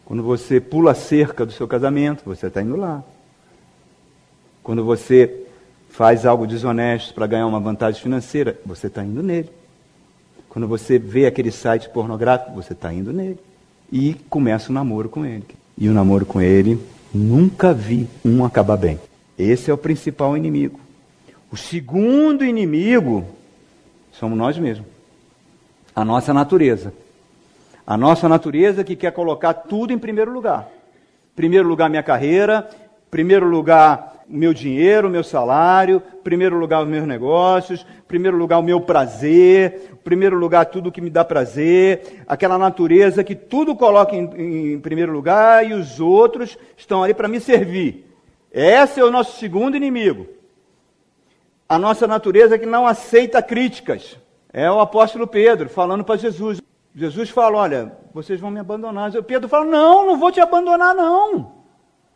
[0.04, 3.02] Quando você pula a cerca do seu casamento, você está indo lá.
[4.62, 5.46] Quando você
[5.88, 9.50] faz algo desonesto para ganhar uma vantagem financeira, você está indo nele.
[10.50, 13.38] Quando você vê aquele site pornográfico, você está indo nele.
[13.90, 15.44] E começa o um namoro com ele.
[15.78, 16.78] E o namoro com ele,
[17.12, 19.00] nunca vi um acabar bem.
[19.38, 20.78] Esse é o principal inimigo.
[21.50, 23.24] O segundo inimigo
[24.24, 24.88] Somos nós mesmos.
[25.94, 26.94] A nossa natureza.
[27.86, 30.66] A nossa natureza que quer colocar tudo em primeiro lugar.
[31.36, 32.66] Primeiro lugar, minha carreira.
[33.10, 36.02] Primeiro lugar, meu dinheiro, meu salário.
[36.22, 37.84] Primeiro lugar, os meus negócios.
[38.08, 39.98] Primeiro lugar, o meu prazer.
[40.02, 42.24] Primeiro lugar, tudo que me dá prazer.
[42.26, 47.28] Aquela natureza que tudo coloca em, em primeiro lugar e os outros estão ali para
[47.28, 48.10] me servir.
[48.50, 50.26] Esse é o nosso segundo inimigo
[51.68, 54.16] a nossa natureza que não aceita críticas.
[54.52, 56.60] É o apóstolo Pedro falando para Jesus.
[56.94, 59.10] Jesus fala: Olha, vocês vão me abandonar.
[59.24, 61.52] Pedro fala: Não, não vou te abandonar, não.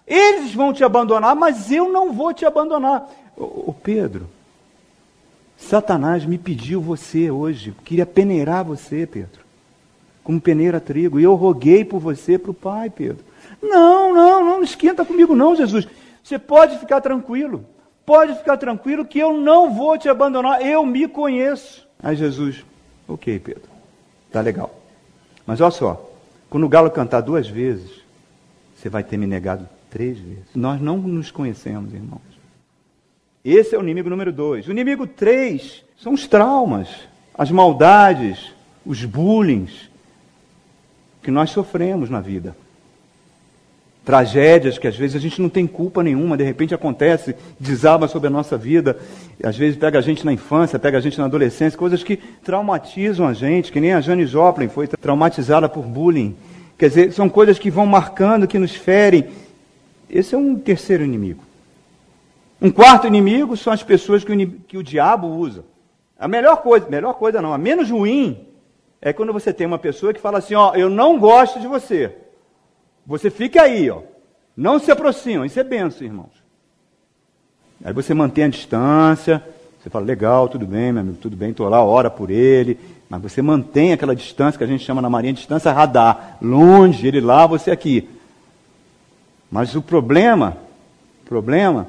[0.06, 3.10] Eles vão te abandonar, mas eu não vou te abandonar.
[3.36, 4.28] Ô, Pedro,
[5.56, 9.42] Satanás me pediu você hoje, queria peneirar você, Pedro,
[10.24, 13.24] como peneira trigo, e eu roguei por você para o Pai, Pedro.
[13.60, 15.86] Não, não, não esquenta comigo, não, Jesus.
[16.22, 17.64] Você pode ficar tranquilo
[18.08, 21.86] pode ficar tranquilo que eu não vou te abandonar, eu me conheço.
[22.02, 22.64] Aí Jesus,
[23.06, 23.68] ok, Pedro,
[24.32, 24.74] tá legal.
[25.46, 26.10] Mas olha só,
[26.48, 28.00] quando o galo cantar duas vezes,
[28.74, 30.46] você vai ter me negado três vezes.
[30.54, 32.22] Nós não nos conhecemos, irmãos.
[33.44, 34.66] Esse é o inimigo número dois.
[34.66, 36.88] O inimigo três são os traumas,
[37.34, 38.54] as maldades,
[38.86, 39.68] os bullying
[41.22, 42.56] que nós sofremos na vida.
[44.08, 48.28] Tragédias que às vezes a gente não tem culpa nenhuma, de repente acontece, desaba sobre
[48.28, 48.96] a nossa vida,
[49.44, 53.28] às vezes pega a gente na infância, pega a gente na adolescência, coisas que traumatizam
[53.28, 56.34] a gente, que nem a Jane Joplin foi traumatizada por bullying.
[56.78, 59.26] Quer dizer, são coisas que vão marcando, que nos ferem.
[60.08, 61.42] Esse é um terceiro inimigo.
[62.62, 65.66] Um quarto inimigo são as pessoas que o, que o diabo usa.
[66.18, 68.38] A melhor coisa, melhor coisa não, a menos ruim
[69.02, 72.10] é quando você tem uma pessoa que fala assim, ó, eu não gosto de você.
[73.08, 74.02] Você fica aí, ó.
[74.54, 75.46] Não se aproxima.
[75.46, 76.44] Isso é benção, irmãos.
[77.82, 79.42] Aí você mantém a distância.
[79.80, 82.78] Você fala, legal, tudo bem, meu amigo, tudo bem, estou lá, ora por ele.
[83.08, 86.36] Mas você mantém aquela distância que a gente chama na marinha distância radar.
[86.42, 88.06] Longe, ele lá, você aqui.
[89.50, 90.58] Mas o problema,
[91.22, 91.88] o problema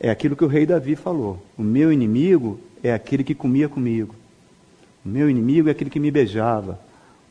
[0.00, 1.40] é aquilo que o rei Davi falou.
[1.56, 4.12] O meu inimigo é aquele que comia comigo.
[5.04, 6.80] O meu inimigo é aquele que me beijava.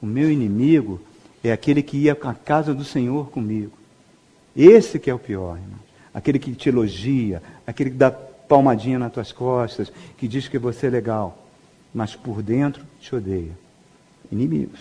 [0.01, 1.01] O meu inimigo
[1.47, 3.71] é aquele que ia à casa do Senhor comigo.
[4.55, 5.79] Esse que é o pior, irmão.
[6.13, 10.87] Aquele que te elogia, aquele que dá palmadinha nas tuas costas, que diz que você
[10.87, 11.45] é legal,
[11.93, 13.51] mas por dentro te odeia.
[14.31, 14.79] Inimigos.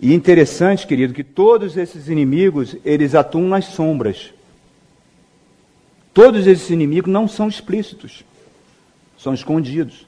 [0.00, 4.32] E interessante, querido, que todos esses inimigos, eles atuam nas sombras.
[6.12, 8.24] Todos esses inimigos não são explícitos,
[9.18, 10.06] são escondidos.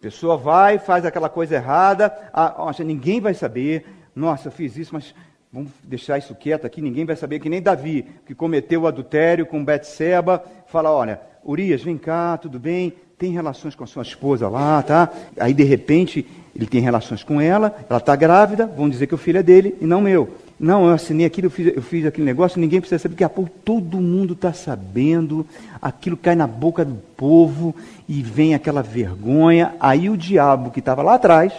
[0.00, 3.84] Pessoa vai, faz aquela coisa errada, ah, ninguém vai saber,
[4.14, 5.14] nossa, eu fiz isso, mas
[5.52, 9.44] vamos deixar isso quieto aqui, ninguém vai saber, que nem Davi, que cometeu o adultério
[9.44, 14.48] com Betseba, fala, olha, Urias, vem cá, tudo bem, tem relações com a sua esposa
[14.48, 15.10] lá, tá?
[15.38, 16.26] Aí, de repente,
[16.56, 19.76] ele tem relações com ela, ela está grávida, vão dizer que o filho é dele
[19.82, 20.30] e não meu.
[20.62, 23.30] Não, eu assinei aquilo, eu fiz, eu fiz aquele negócio, ninguém precisa saber, porque a
[23.30, 25.46] pouco todo mundo está sabendo,
[25.80, 27.74] aquilo cai na boca do povo
[28.06, 29.74] e vem aquela vergonha.
[29.80, 31.54] Aí o diabo que estava lá atrás,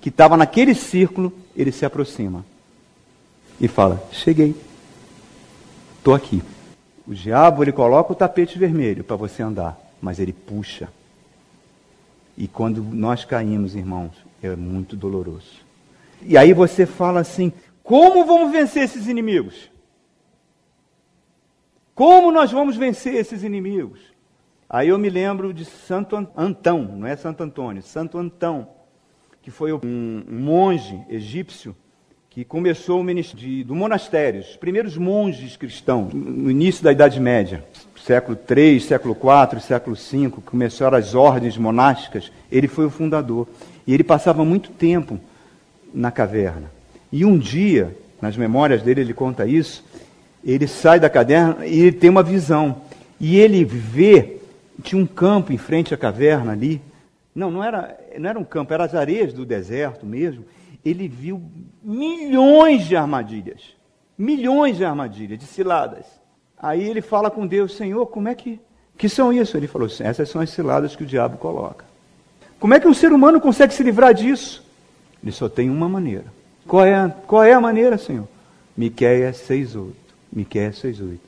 [0.00, 2.44] que estava naquele círculo, ele se aproxima
[3.60, 4.54] e fala: Cheguei,
[5.98, 6.40] estou aqui.
[7.08, 10.88] O diabo ele coloca o tapete vermelho para você andar, mas ele puxa.
[12.38, 15.66] E quando nós caímos, irmãos, é muito doloroso.
[16.22, 17.52] E aí você fala assim:
[17.86, 19.70] como vamos vencer esses inimigos?
[21.94, 24.00] Como nós vamos vencer esses inimigos?
[24.68, 28.66] Aí eu me lembro de Santo Antão, não é Santo Antônio, Santo Antão,
[29.40, 31.76] que foi um monge egípcio
[32.28, 37.64] que começou o ministério do monastério, os primeiros monges cristãos, no início da Idade Média,
[38.04, 43.46] século III, século IV, século V, começaram as ordens monásticas, ele foi o fundador.
[43.86, 45.20] E ele passava muito tempo
[45.94, 46.75] na caverna.
[47.10, 49.84] E um dia, nas memórias dele, ele conta isso,
[50.44, 52.82] ele sai da caverna e ele tem uma visão.
[53.20, 54.38] E ele vê,
[54.82, 56.80] tinha um campo em frente à caverna ali.
[57.34, 60.44] Não, não era, não era um campo, eram as areias do deserto mesmo.
[60.84, 61.42] Ele viu
[61.82, 63.74] milhões de armadilhas.
[64.16, 66.04] Milhões de armadilhas, de ciladas.
[66.58, 68.60] Aí ele fala com Deus, Senhor, como é que,
[68.96, 69.56] que são isso?
[69.56, 71.84] Ele falou assim, essas são as ciladas que o diabo coloca.
[72.58, 74.64] Como é que um ser humano consegue se livrar disso?
[75.22, 76.35] Ele só tem uma maneira.
[76.66, 78.26] Qual é, a, qual é a maneira, Senhor?
[78.76, 79.92] Miqueias 6,8.
[80.32, 81.18] Miqueias 6,8.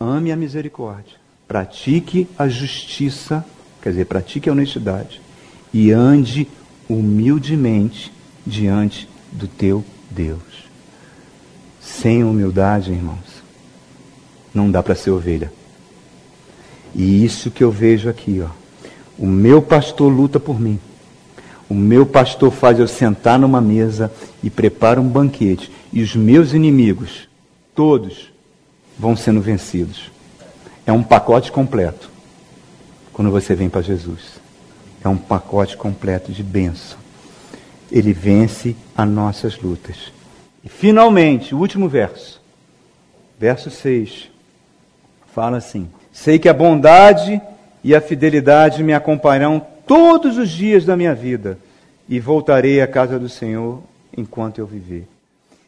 [0.00, 1.14] Ame a misericórdia.
[1.46, 3.44] Pratique a justiça,
[3.80, 5.20] quer dizer, pratique a honestidade.
[5.72, 6.48] E ande
[6.88, 8.12] humildemente
[8.46, 10.66] diante do teu Deus.
[11.80, 13.42] Sem humildade, irmãos,
[14.52, 15.52] não dá para ser ovelha.
[16.94, 18.48] E isso que eu vejo aqui, ó.
[19.18, 20.80] O meu pastor luta por mim.
[21.68, 24.12] O meu pastor faz eu sentar numa mesa
[24.42, 25.70] e prepara um banquete.
[25.92, 27.28] E os meus inimigos,
[27.74, 28.32] todos,
[28.98, 30.10] vão sendo vencidos.
[30.86, 32.10] É um pacote completo.
[33.12, 34.40] Quando você vem para Jesus.
[35.02, 36.98] É um pacote completo de bênção.
[37.90, 40.12] Ele vence as nossas lutas.
[40.64, 42.40] E finalmente, o último verso.
[43.38, 44.30] Verso 6.
[45.34, 47.40] Fala assim: Sei que a bondade
[47.84, 51.58] e a fidelidade me acompanharão todos os dias da minha vida
[52.08, 53.82] e voltarei à casa do Senhor
[54.16, 55.08] enquanto eu viver.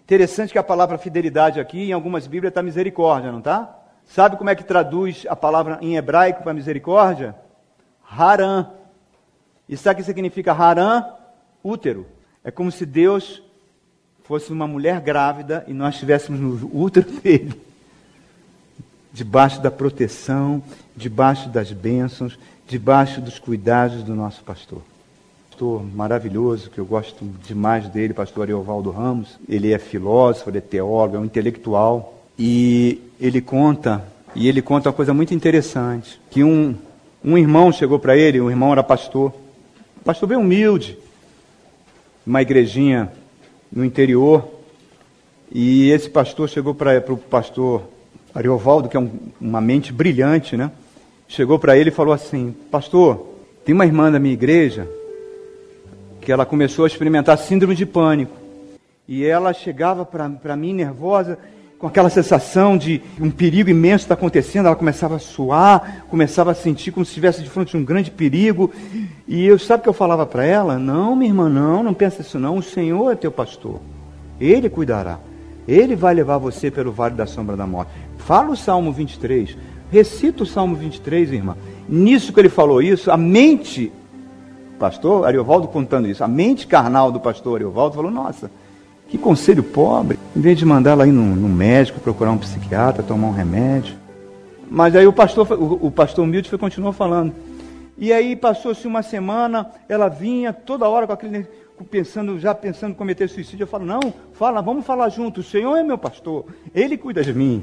[0.04, 3.76] Interessante que a palavra fidelidade aqui, em algumas Bíblias, está misericórdia, não está?
[4.06, 7.34] Sabe como é que traduz a palavra em hebraico para misericórdia?
[8.10, 8.68] Haran.
[9.68, 11.04] E sabe o que significa Haran?
[11.62, 12.06] Útero.
[12.42, 13.42] É como se Deus
[14.24, 17.60] fosse uma mulher grávida e nós estivéssemos no útero dele.
[19.12, 20.62] Debaixo da proteção,
[20.96, 22.38] debaixo das bênçãos,
[22.68, 24.82] debaixo dos cuidados do nosso pastor.
[25.48, 29.38] Pastor maravilhoso, que eu gosto demais dele, pastor Ariovaldo Ramos.
[29.48, 32.22] Ele é filósofo, ele é teólogo, é um intelectual.
[32.38, 34.04] E ele conta,
[34.34, 36.76] e ele conta uma coisa muito interessante, que um,
[37.24, 39.32] um irmão chegou para ele, o irmão era pastor,
[40.04, 40.96] pastor bem humilde,
[42.24, 43.10] uma igrejinha
[43.72, 44.46] no interior,
[45.50, 47.82] E esse pastor chegou para o pastor
[48.34, 49.10] Ariovaldo, que é um,
[49.40, 50.70] uma mente brilhante, né?
[51.29, 53.26] Chegou para ele e falou assim: Pastor,
[53.64, 54.89] tem uma irmã da minha igreja
[56.22, 58.35] que ela começou a experimentar síndrome de pânico.
[59.07, 61.39] E ela chegava para mim nervosa,
[61.79, 64.66] com aquela sensação de um perigo imenso está acontecendo.
[64.66, 68.11] Ela começava a suar, começava a sentir como se estivesse de frente a um grande
[68.11, 68.72] perigo.
[69.26, 70.79] E eu sabe o que eu falava para ela?
[70.79, 72.57] Não, minha irmã, não, não pensa isso não.
[72.57, 73.81] O Senhor é teu pastor.
[74.41, 75.18] Ele cuidará.
[75.66, 77.93] Ele vai levar você pelo vale da sombra da morte.
[78.16, 79.57] Fala o Salmo 23.
[79.91, 81.57] Recita o Salmo 23, irmã.
[81.89, 83.91] Nisso que ele falou isso, a mente
[84.78, 88.51] pastor Ariovaldo contando isso, a mente carnal do pastor Ariovaldo falou: Nossa,
[89.09, 90.18] que conselho pobre.
[90.36, 93.97] Em vez de mandar ela ir no médico, procurar um psiquiatra, tomar um remédio.
[94.70, 97.32] Mas aí o pastor, o, o pastor humilde foi, continuou falando.
[97.97, 101.47] E aí passou-se uma semana, ela vinha toda hora com aquele
[101.91, 103.64] pensando, já pensando em cometer suicídio.
[103.64, 104.01] Eu falo, não,
[104.34, 105.41] fala, vamos falar junto.
[105.41, 107.62] O Senhor é meu pastor, Ele cuida de mim.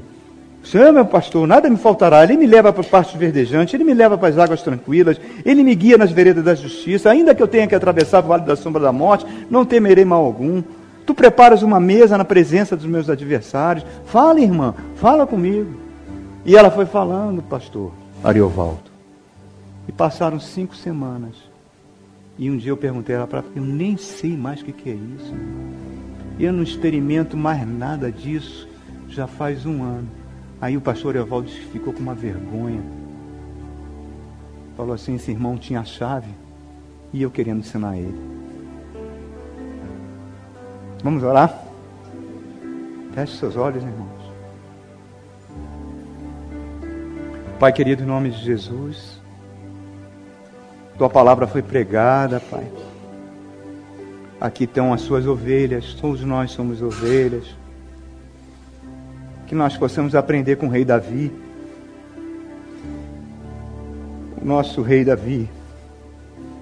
[0.74, 2.24] Meu pastor, nada me faltará.
[2.24, 5.74] Ele me leva para pastos verdejantes, ele me leva para as águas tranquilas, ele me
[5.74, 7.10] guia nas veredas da justiça.
[7.10, 10.24] Ainda que eu tenha que atravessar o vale da sombra da morte, não temerei mal
[10.24, 10.62] algum.
[11.06, 13.86] Tu preparas uma mesa na presença dos meus adversários.
[14.06, 15.72] Fala, irmã, fala comigo.
[16.44, 17.92] E ela foi falando, pastor
[18.24, 18.90] Ariovaldo.
[19.88, 21.36] E passaram cinco semanas.
[22.36, 24.90] E um dia eu perguntei a ela para eu nem sei mais o que, que
[24.90, 25.32] é isso.
[26.38, 28.68] Eu não experimento mais nada disso
[29.08, 30.25] já faz um ano.
[30.60, 32.82] Aí o pastor Evaldo ficou com uma vergonha.
[34.76, 36.30] Falou assim: esse irmão tinha a chave
[37.12, 38.18] e eu querendo ensinar ele.
[41.02, 41.62] Vamos orar?
[43.12, 44.26] Feche seus olhos, irmãos.
[47.58, 49.18] Pai querido, em nome de Jesus,
[50.98, 52.66] tua palavra foi pregada, Pai.
[54.38, 57.56] Aqui estão as suas ovelhas, todos nós somos ovelhas
[59.46, 61.32] que nós possamos aprender com o rei Davi.
[64.40, 65.48] O nosso rei Davi.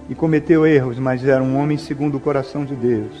[0.07, 3.11] E cometeu erros, mas era um homem segundo o coração de Deus.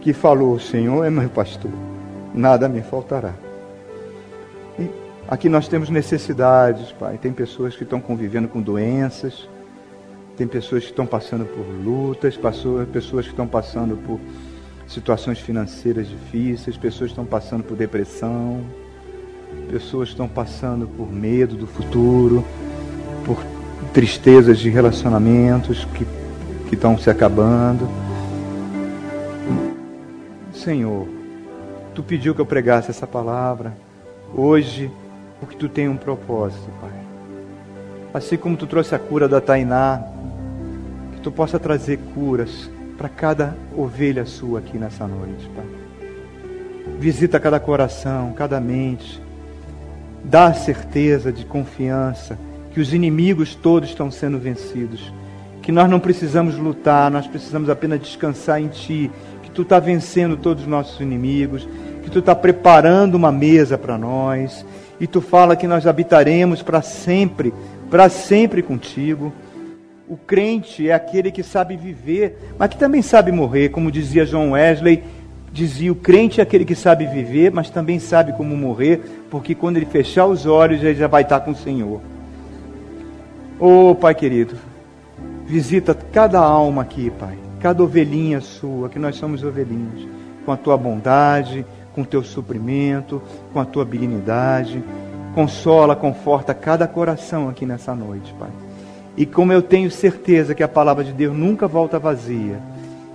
[0.00, 1.70] Que falou: O Senhor é meu pastor,
[2.34, 3.34] nada me faltará.
[4.76, 4.90] E
[5.28, 7.18] aqui nós temos necessidades, Pai.
[7.18, 9.48] Tem pessoas que estão convivendo com doenças,
[10.36, 12.36] tem pessoas que estão passando por lutas,
[12.92, 14.18] pessoas que estão passando por
[14.86, 18.62] situações financeiras difíceis, pessoas estão passando por depressão,
[19.70, 22.44] pessoas estão passando por medo do futuro,
[23.24, 23.42] por
[23.92, 26.06] tristezas de relacionamentos que,
[26.68, 27.88] que estão se acabando.
[30.52, 31.06] Senhor,
[31.94, 33.76] tu pediu que eu pregasse essa palavra
[34.34, 34.90] hoje,
[35.40, 36.92] porque tu tem um propósito, Pai.
[38.12, 40.02] Assim como tu trouxe a cura da Tainá,
[41.14, 45.64] que tu possa trazer curas para cada ovelha sua aqui nessa noite, Pai.
[46.98, 49.20] Visita cada coração, cada mente.
[50.22, 52.38] Dá certeza de confiança
[52.72, 55.12] que os inimigos todos estão sendo vencidos.
[55.60, 59.10] Que nós não precisamos lutar, nós precisamos apenas descansar em Ti.
[59.42, 61.66] Que Tu está vencendo todos os nossos inimigos.
[62.02, 64.64] Que Tu está preparando uma mesa para nós.
[65.00, 67.52] E Tu fala que nós habitaremos para sempre,
[67.90, 69.32] para sempre contigo.
[70.06, 74.50] O crente é aquele que sabe viver, mas que também sabe morrer, como dizia John
[74.50, 75.02] Wesley,
[75.50, 79.00] dizia o crente é aquele que sabe viver, mas também sabe como morrer,
[79.30, 82.02] porque quando ele fechar os olhos, ele já vai estar com o Senhor.
[83.58, 84.56] Oh, Pai querido,
[85.46, 90.06] visita cada alma aqui, Pai, cada ovelhinha sua, que nós somos ovelhinhas,
[90.44, 93.22] com a tua bondade, com o teu suprimento,
[93.54, 94.84] com a tua benignidade.
[95.34, 98.50] Consola, conforta cada coração aqui nessa noite, Pai.
[99.16, 102.60] E como eu tenho certeza que a palavra de Deus nunca volta vazia,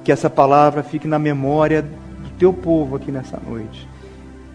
[0.03, 3.87] que essa palavra fique na memória do teu povo aqui nessa noite,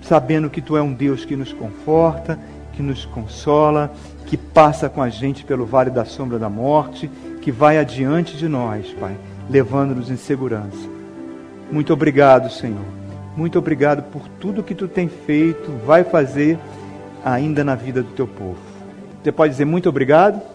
[0.01, 2.38] sabendo que tu é um Deus que nos conforta,
[2.72, 3.92] que nos consola,
[4.26, 7.11] que passa com a gente pelo vale da sombra da morte,
[7.42, 9.14] que vai adiante de nós, Pai,
[9.51, 10.88] levando-nos em segurança.
[11.70, 12.84] Muito obrigado, Senhor.
[13.36, 16.59] Muito obrigado por tudo que tu tem feito, vai fazer
[17.24, 18.59] ainda na vida do teu povo.
[19.22, 20.54] Você pode dizer muito obrigado?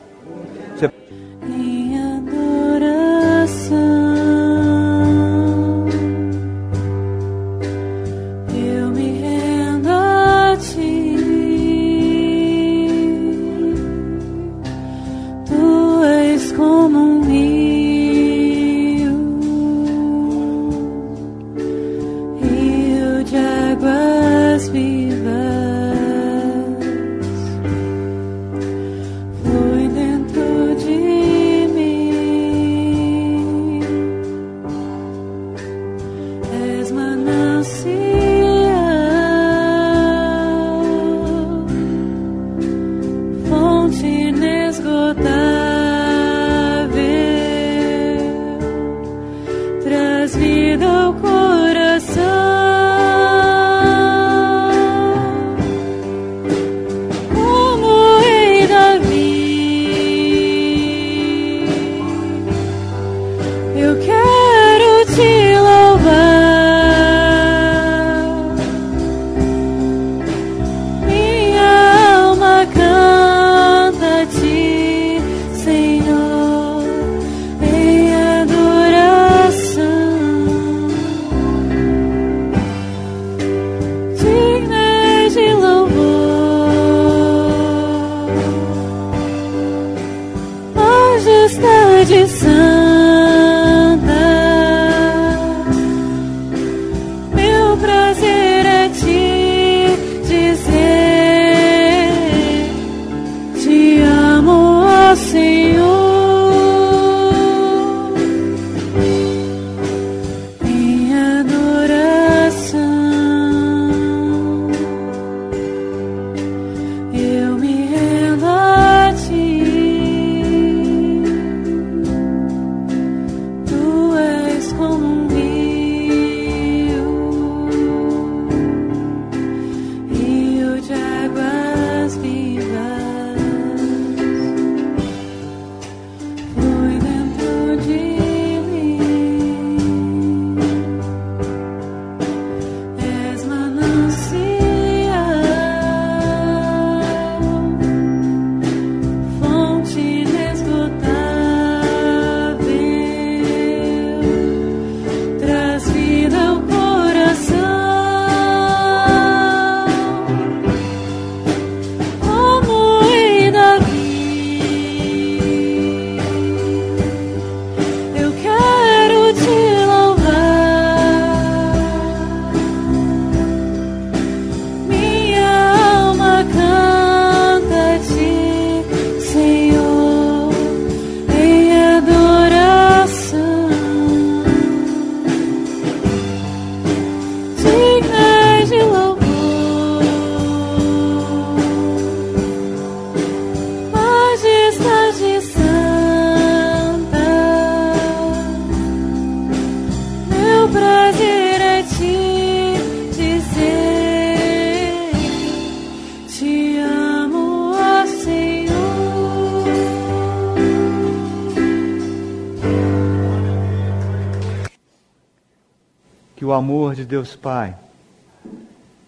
[216.60, 217.76] Amor de Deus Pai,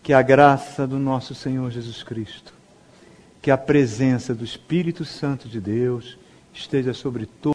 [0.02, 2.54] que a graça do nosso Senhor Jesus Cristo,
[3.42, 6.18] que a presença do Espírito Santo de Deus
[6.54, 7.42] esteja sobre todos.